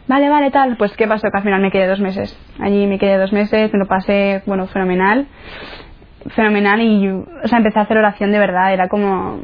Vale, 0.08 0.28
vale, 0.28 0.50
tal. 0.50 0.76
Pues 0.76 0.98
¿qué 0.98 1.08
pasó? 1.08 1.30
Que 1.30 1.38
al 1.38 1.44
final 1.44 1.62
me 1.62 1.70
quedé 1.70 1.86
dos 1.86 2.00
meses. 2.00 2.36
Allí 2.60 2.88
me 2.88 2.98
quedé 2.98 3.20
dos 3.20 3.32
meses, 3.32 3.72
me 3.72 3.78
lo 3.78 3.86
pasé, 3.86 4.42
bueno, 4.48 4.66
fenomenal. 4.66 5.28
Fenomenal 6.30 6.82
y, 6.82 7.10
o 7.10 7.48
sea, 7.48 7.60
empecé 7.60 7.78
a 7.78 7.84
hacer 7.84 7.98
oración 8.00 8.32
de 8.32 8.40
verdad. 8.40 8.74
Era 8.74 8.88
como, 8.88 9.42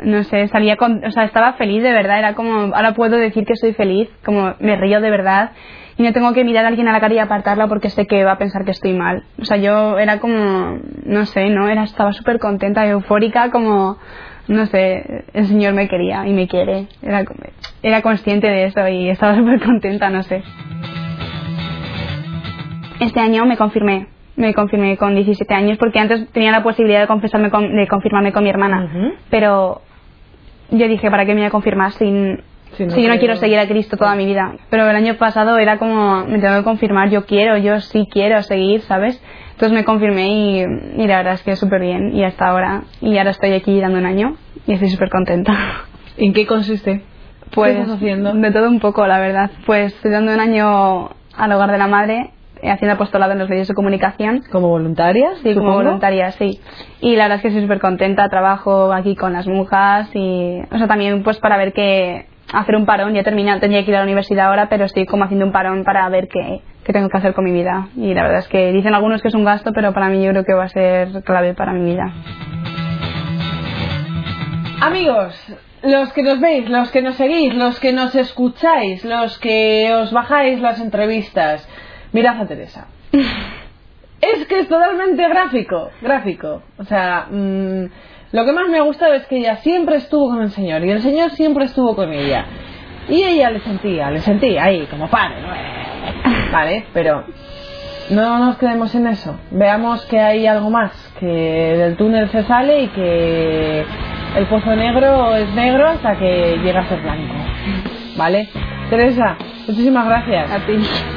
no 0.00 0.24
sé, 0.24 0.48
salía 0.48 0.78
con, 0.78 1.04
o 1.04 1.10
sea, 1.10 1.24
estaba 1.24 1.52
feliz 1.52 1.82
de 1.82 1.92
verdad. 1.92 2.18
Era 2.20 2.32
como, 2.32 2.74
ahora 2.74 2.94
puedo 2.94 3.18
decir 3.18 3.44
que 3.44 3.52
estoy 3.52 3.74
feliz, 3.74 4.08
como 4.24 4.54
me 4.60 4.76
río 4.76 5.02
de 5.02 5.10
verdad 5.10 5.50
y 5.98 6.02
no 6.02 6.12
tengo 6.12 6.32
que 6.32 6.44
mirar 6.44 6.64
a 6.64 6.68
alguien 6.68 6.88
a 6.88 6.92
la 6.92 7.00
cara 7.00 7.14
y 7.14 7.18
apartarla 7.18 7.68
porque 7.68 7.88
sé 7.88 8.06
que 8.06 8.24
va 8.24 8.32
a 8.32 8.38
pensar 8.38 8.64
que 8.64 8.70
estoy 8.70 8.92
mal. 8.92 9.24
O 9.40 9.44
sea, 9.44 9.56
yo 9.56 9.98
era 9.98 10.20
como, 10.20 10.78
no 11.04 11.24
sé, 11.26 11.48
¿no? 11.48 11.68
Era, 11.68 11.84
estaba 11.84 12.12
súper 12.12 12.38
contenta, 12.38 12.86
eufórica, 12.86 13.50
como, 13.50 13.96
no 14.48 14.66
sé, 14.66 15.24
el 15.32 15.46
Señor 15.46 15.72
me 15.72 15.88
quería 15.88 16.26
y 16.26 16.32
me 16.32 16.48
quiere. 16.48 16.86
Era, 17.02 17.24
era 17.82 18.02
consciente 18.02 18.46
de 18.46 18.64
eso 18.64 18.86
y 18.88 19.08
estaba 19.08 19.36
súper 19.36 19.60
contenta, 19.60 20.10
no 20.10 20.22
sé. 20.22 20.42
Este 23.00 23.20
año 23.20 23.46
me 23.46 23.56
confirmé, 23.56 24.08
me 24.36 24.52
confirmé 24.52 24.98
con 24.98 25.14
17 25.14 25.52
años 25.54 25.78
porque 25.78 25.98
antes 25.98 26.28
tenía 26.32 26.50
la 26.50 26.62
posibilidad 26.62 27.00
de 27.00 27.06
confesarme 27.06 27.50
de 27.50 27.88
confirmarme 27.88 28.32
con 28.32 28.42
mi 28.42 28.50
hermana, 28.50 29.14
pero 29.30 29.82
yo 30.70 30.88
dije, 30.88 31.10
¿para 31.10 31.24
qué 31.24 31.34
me 31.34 31.40
voy 31.40 31.46
a 31.48 31.50
confirmar 31.50 31.92
sin 31.92 32.40
Sí, 32.76 33.02
yo 33.02 33.08
no 33.08 33.18
quiero 33.18 33.36
seguir 33.36 33.58
a 33.58 33.66
Cristo 33.66 33.96
toda 33.96 34.14
mi 34.14 34.26
vida. 34.26 34.54
Pero 34.70 34.88
el 34.88 34.96
año 34.96 35.16
pasado 35.16 35.58
era 35.58 35.78
como, 35.78 36.24
me 36.26 36.38
tengo 36.38 36.56
que 36.58 36.64
confirmar, 36.64 37.10
yo 37.10 37.26
quiero, 37.26 37.56
yo 37.56 37.80
sí 37.80 38.06
quiero 38.10 38.42
seguir, 38.42 38.82
¿sabes? 38.82 39.22
Entonces 39.52 39.72
me 39.72 39.84
confirmé 39.84 40.28
y, 40.28 40.60
y 40.96 41.06
la 41.06 41.18
verdad 41.18 41.34
es 41.34 41.42
que 41.42 41.56
súper 41.56 41.80
bien. 41.80 42.14
Y 42.14 42.24
hasta 42.24 42.46
ahora, 42.46 42.82
y 43.00 43.16
ahora 43.16 43.30
estoy 43.30 43.52
aquí 43.52 43.80
dando 43.80 43.98
un 43.98 44.06
año 44.06 44.36
y 44.66 44.72
estoy 44.72 44.88
súper 44.88 45.08
contenta. 45.10 45.52
¿En 46.18 46.32
qué 46.32 46.46
consiste? 46.46 47.02
Pues, 47.52 47.74
¿Qué 47.74 47.80
estás 47.80 47.96
haciendo? 47.96 48.34
De 48.34 48.50
todo 48.50 48.68
un 48.68 48.80
poco, 48.80 49.06
la 49.06 49.18
verdad. 49.18 49.50
Pues 49.64 49.94
estoy 49.94 50.10
dando 50.10 50.32
un 50.34 50.40
año 50.40 51.10
al 51.36 51.52
hogar 51.52 51.70
de 51.70 51.78
la 51.78 51.86
madre 51.86 52.32
haciendo 52.62 52.94
apostolado 52.94 53.32
en 53.32 53.38
los 53.38 53.48
medios 53.48 53.68
de 53.68 53.74
comunicación. 53.74 54.42
¿Como 54.50 54.68
voluntaria? 54.68 55.30
Sí, 55.42 55.54
como 55.54 55.74
voluntaria, 55.74 56.32
sí. 56.32 56.60
Y 57.00 57.16
la 57.16 57.24
verdad 57.24 57.36
es 57.36 57.42
que 57.42 57.48
estoy 57.48 57.62
súper 57.62 57.80
contenta, 57.80 58.28
trabajo 58.28 58.92
aquí 58.92 59.14
con 59.14 59.32
las 59.32 59.46
monjas 59.46 60.08
y, 60.14 60.60
o 60.70 60.78
sea, 60.78 60.86
también 60.86 61.22
pues 61.22 61.38
para 61.38 61.56
ver 61.56 61.72
que 61.72 62.26
hacer 62.52 62.76
un 62.76 62.86
parón, 62.86 63.14
ya 63.14 63.22
terminé, 63.22 63.58
tendría 63.58 63.84
que 63.84 63.90
ir 63.90 63.96
a 63.96 64.00
la 64.00 64.04
universidad 64.04 64.46
ahora, 64.46 64.68
pero 64.68 64.84
estoy 64.84 65.06
como 65.06 65.24
haciendo 65.24 65.46
un 65.46 65.52
parón 65.52 65.84
para 65.84 66.08
ver 66.08 66.28
qué, 66.28 66.62
qué 66.84 66.92
tengo 66.92 67.08
que 67.08 67.18
hacer 67.18 67.34
con 67.34 67.44
mi 67.44 67.52
vida. 67.52 67.88
Y 67.96 68.14
la 68.14 68.22
verdad 68.22 68.38
es 68.38 68.48
que 68.48 68.72
dicen 68.72 68.94
algunos 68.94 69.22
que 69.22 69.28
es 69.28 69.34
un 69.34 69.44
gasto, 69.44 69.72
pero 69.74 69.92
para 69.92 70.08
mí 70.08 70.22
yo 70.22 70.30
creo 70.30 70.44
que 70.44 70.54
va 70.54 70.64
a 70.64 70.68
ser 70.68 71.22
clave 71.24 71.54
para 71.54 71.72
mi 71.72 71.90
vida. 71.90 72.12
Amigos, 74.80 75.34
los 75.82 76.12
que 76.12 76.22
nos 76.22 76.40
veis, 76.40 76.68
los 76.68 76.90
que 76.90 77.02
nos 77.02 77.16
seguís, 77.16 77.54
los 77.54 77.80
que 77.80 77.92
nos 77.92 78.14
escucháis, 78.14 79.04
los 79.04 79.38
que 79.38 79.94
os 79.94 80.12
bajáis 80.12 80.60
las 80.60 80.80
entrevistas, 80.80 81.66
mirad 82.12 82.40
a 82.40 82.46
Teresa. 82.46 82.86
es 84.20 84.46
que 84.46 84.60
es 84.60 84.68
totalmente 84.68 85.28
gráfico, 85.28 85.90
gráfico. 86.00 86.62
O 86.78 86.84
sea, 86.84 87.26
mmm, 87.30 87.86
lo 88.32 88.44
que 88.44 88.52
más 88.52 88.68
me 88.68 88.78
ha 88.78 88.82
gustado 88.82 89.14
es 89.14 89.26
que 89.26 89.38
ella 89.38 89.56
siempre 89.56 89.96
estuvo 89.96 90.28
con 90.30 90.42
el 90.42 90.50
Señor 90.50 90.84
y 90.84 90.90
el 90.90 91.00
Señor 91.00 91.30
siempre 91.30 91.64
estuvo 91.64 91.94
con 91.94 92.12
ella. 92.12 92.44
Y 93.08 93.22
ella 93.22 93.50
le 93.50 93.60
sentía, 93.60 94.10
le 94.10 94.20
sentía 94.20 94.64
ahí, 94.64 94.86
como 94.90 95.08
padre, 95.08 95.36
¿vale? 96.52 96.86
Pero 96.92 97.24
no 98.10 98.38
nos 98.38 98.58
quedemos 98.58 98.94
en 98.94 99.06
eso. 99.06 99.38
Veamos 99.50 100.04
que 100.06 100.20
hay 100.20 100.46
algo 100.46 100.70
más, 100.70 100.92
que 101.20 101.26
del 101.26 101.96
túnel 101.96 102.28
se 102.30 102.42
sale 102.44 102.82
y 102.82 102.88
que 102.88 103.84
el 104.36 104.46
pozo 104.46 104.74
negro 104.74 105.34
es 105.36 105.48
negro 105.54 105.88
hasta 105.88 106.16
que 106.18 106.58
llega 106.62 106.80
a 106.80 106.88
ser 106.88 107.00
blanco. 107.00 107.34
¿Vale? 108.16 108.48
Teresa, 108.90 109.36
muchísimas 109.66 110.06
gracias. 110.06 110.50
A 110.50 110.66
ti. 110.66 111.15